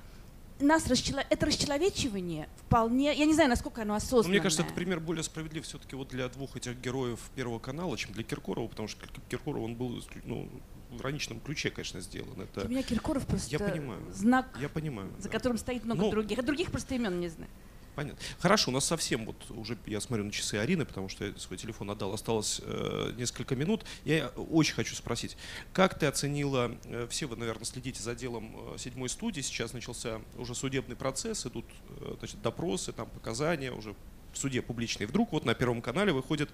[0.60, 1.22] нас расчело...
[1.28, 4.24] это расчеловечивание вполне, я не знаю, насколько оно осознанное.
[4.24, 7.96] Но мне кажется, это пример более справедлив все-таки вот для двух этих героев Первого канала,
[7.96, 10.48] чем для Киркорова, потому что Киркоров, он был ну,
[10.90, 12.40] в ироничном ключе, конечно, сделан.
[12.40, 12.62] Это...
[12.62, 15.30] Для меня Киркоров просто я понимаю, знак, я понимаю, за да.
[15.30, 16.10] которым стоит много Но...
[16.10, 16.38] других.
[16.38, 17.50] А других просто имен не знаю.
[17.96, 18.20] Понятно.
[18.40, 21.56] Хорошо, у нас совсем вот уже я смотрю на часы Арины, потому что я свой
[21.56, 23.86] телефон отдал, осталось э, несколько минут.
[24.04, 25.38] Я очень хочу спросить,
[25.72, 30.20] как ты оценила, э, все вы, наверное, следите за делом э, седьмой студии, сейчас начался
[30.36, 31.64] уже судебный процесс, идут
[32.00, 33.94] э, значит, допросы, там показания уже
[34.34, 35.06] в суде публичные.
[35.06, 36.50] Вдруг вот на Первом канале выходит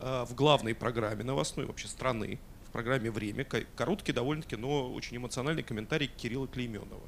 [0.00, 3.44] э, в главной программе новостной вообще страны, в программе «Время»,
[3.76, 7.06] короткий довольно-таки, но очень эмоциональный комментарий Кирилла Клейменова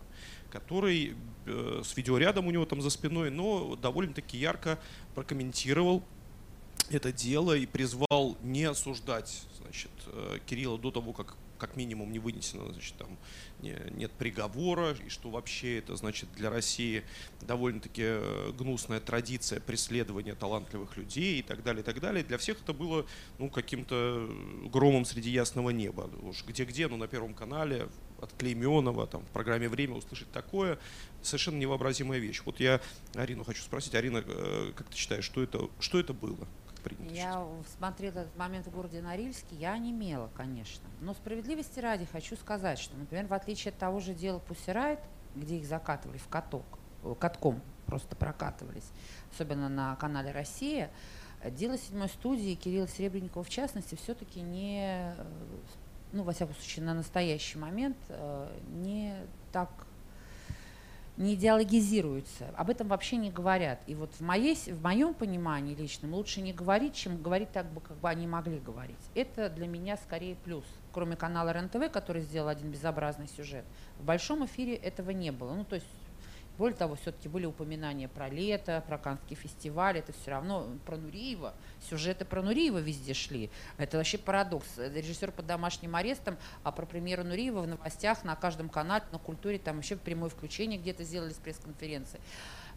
[0.52, 4.78] который э, с видеорядом у него там за спиной, но довольно-таки ярко
[5.14, 6.04] прокомментировал
[6.90, 12.18] это дело и призвал не осуждать значит, э, Кирилла до того, как как минимум не
[12.18, 13.16] вынесено, значит, там
[13.60, 17.04] не, нет приговора, и что вообще это значит для России
[17.40, 22.24] довольно-таки э, гнусная традиция преследования талантливых людей и так далее, и так далее.
[22.24, 23.06] Для всех это было
[23.38, 24.28] ну, каким-то
[24.72, 26.10] громом среди ясного неба.
[26.22, 27.86] Уж где-где, но на Первом канале,
[28.22, 30.78] от Клейменова, там, в программе «Время» услышать такое,
[31.22, 32.42] совершенно невообразимая вещь.
[32.44, 32.80] Вот я
[33.14, 33.94] Арину хочу спросить.
[33.94, 36.46] Арина, э, как ты считаешь, что это, что это было?
[37.10, 37.46] Я
[37.76, 40.84] смотрела этот момент в городе Норильске, я онемела, конечно.
[41.00, 44.98] Но справедливости ради хочу сказать, что, например, в отличие от того же дела Пусирайт,
[45.36, 46.64] где их закатывали в каток,
[47.04, 48.90] э, катком просто прокатывались,
[49.32, 50.90] особенно на канале «Россия»,
[51.50, 55.24] дело седьмой студии Кирилла Серебренникова в частности все-таки не э,
[56.12, 59.14] ну, во всяком случае, на настоящий момент э, не
[59.50, 59.68] так
[61.16, 63.80] не идеологизируются, об этом вообще не говорят.
[63.86, 67.80] И вот в, моей, в моем понимании личном лучше не говорить, чем говорить так, бы,
[67.80, 68.96] как бы они могли говорить.
[69.14, 70.64] Это для меня скорее плюс.
[70.92, 73.64] Кроме канала РНТВ, который сделал один безобразный сюжет,
[73.98, 75.54] в большом эфире этого не было.
[75.54, 75.86] Ну, то есть
[76.62, 81.54] более того, все-таки были упоминания про лето, про Канский фестиваль, это все равно про Нуриева,
[81.90, 83.50] сюжеты про Нуриева везде шли.
[83.78, 84.78] Это вообще парадокс.
[84.78, 89.58] Режиссер под домашним арестом, а про премьеру Нуриева в новостях на каждом канале, на культуре,
[89.58, 92.20] там вообще прямое включение где-то сделали с пресс-конференции.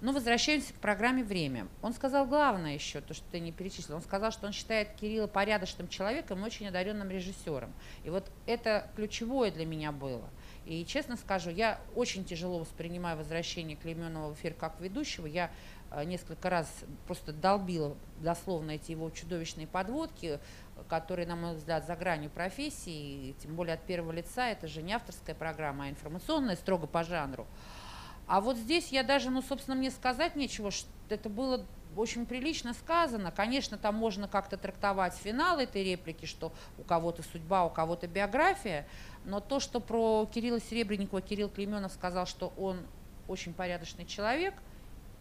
[0.01, 1.67] Но возвращаемся к программе «Время».
[1.83, 3.97] Он сказал главное еще, то, что ты не перечислил.
[3.97, 7.71] Он сказал, что он считает Кирилла порядочным человеком и очень одаренным режиссером.
[8.03, 10.27] И вот это ключевое для меня было–
[10.65, 15.27] и честно скажу, я очень тяжело воспринимаю возвращение Клейменова в эфир как ведущего.
[15.27, 15.51] Я
[15.91, 16.67] э, несколько раз
[17.05, 20.39] просто долбила дословно эти его чудовищные подводки,
[20.89, 24.93] которые, на мой взгляд, за гранью профессии, тем более от первого лица, это же не
[24.93, 27.45] авторская программа, а информационная, строго по жанру.
[28.27, 31.63] А вот здесь я даже, ну, собственно, мне сказать нечего, что это было
[31.97, 33.31] очень прилично сказано.
[33.31, 38.87] Конечно, там можно как-то трактовать финал этой реплики, что у кого-то судьба, у кого-то биография,
[39.25, 42.81] но то, что про Кирилла Серебренникова Кирилл Клеменов сказал, что он
[43.27, 44.53] очень порядочный человек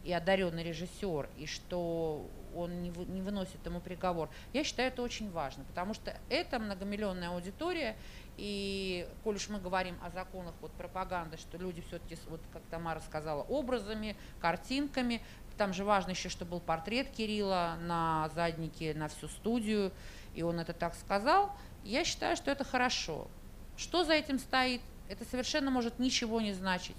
[0.05, 5.03] и одаренный режиссер, и что он не, вы, не выносит ему приговор, я считаю это
[5.03, 7.97] очень важно, потому что это многомиллионная аудитория,
[8.37, 13.01] и коль уж мы говорим о законах вот пропаганды, что люди все-таки, вот как Тамара
[13.01, 15.23] сказала, образами, картинками,
[15.57, 19.93] там же важно еще, что был портрет Кирилла на заднике на всю студию,
[20.35, 21.53] и он это так сказал.
[21.85, 23.29] Я считаю, что это хорошо.
[23.77, 24.81] Что за этим стоит?
[25.09, 26.97] Это совершенно может ничего не значить.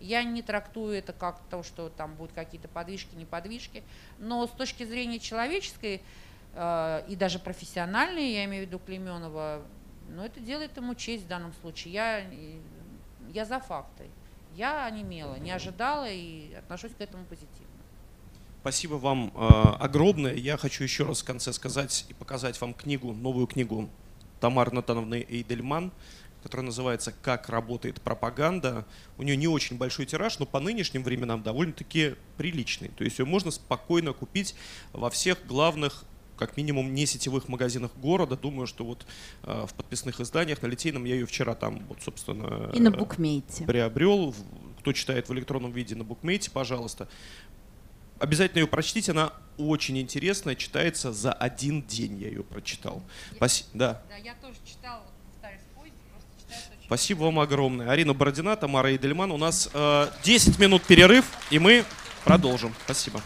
[0.00, 3.82] Я не трактую это как то, что там будут какие-то подвижки, не подвижки.
[4.18, 6.02] Но с точки зрения человеческой
[6.54, 9.62] э, и даже профессиональной, я имею в виду Клеменова,
[10.08, 11.94] ну, это делает ему честь в данном случае.
[11.94, 12.24] Я,
[13.32, 14.08] я за факты.
[14.54, 17.71] Я онемела, не ожидала и отношусь к этому позитивно.
[18.62, 19.48] Спасибо вам э,
[19.80, 20.34] огромное.
[20.34, 23.90] Я хочу еще раз в конце сказать и показать вам книгу, новую книгу
[24.38, 25.90] Тамары Натановны Эйдельман,
[26.44, 28.86] которая называется «Как работает пропаганда».
[29.18, 32.90] У нее не очень большой тираж, но по нынешним временам довольно-таки приличный.
[32.90, 34.54] То есть ее можно спокойно купить
[34.92, 36.04] во всех главных
[36.36, 38.36] как минимум не сетевых магазинах города.
[38.36, 39.04] Думаю, что вот
[39.42, 43.64] э, в подписных изданиях на Литейном я ее вчера там, вот, собственно, и на букмейте
[43.64, 44.32] приобрел.
[44.78, 47.08] Кто читает в электронном виде на букмейте, пожалуйста.
[48.22, 53.02] Обязательно ее прочтите, она очень интересная, читается за один день, я ее прочитал.
[53.32, 53.64] Я, Спаси...
[53.74, 54.00] да.
[54.08, 55.02] да, я тоже читала
[56.86, 57.90] Спасибо вам огромное.
[57.90, 59.32] Арина Бородина, Тамара Эйдельман.
[59.32, 61.86] У нас э, 10 минут перерыв, и мы
[62.22, 62.74] продолжим.
[62.84, 63.22] Спасибо.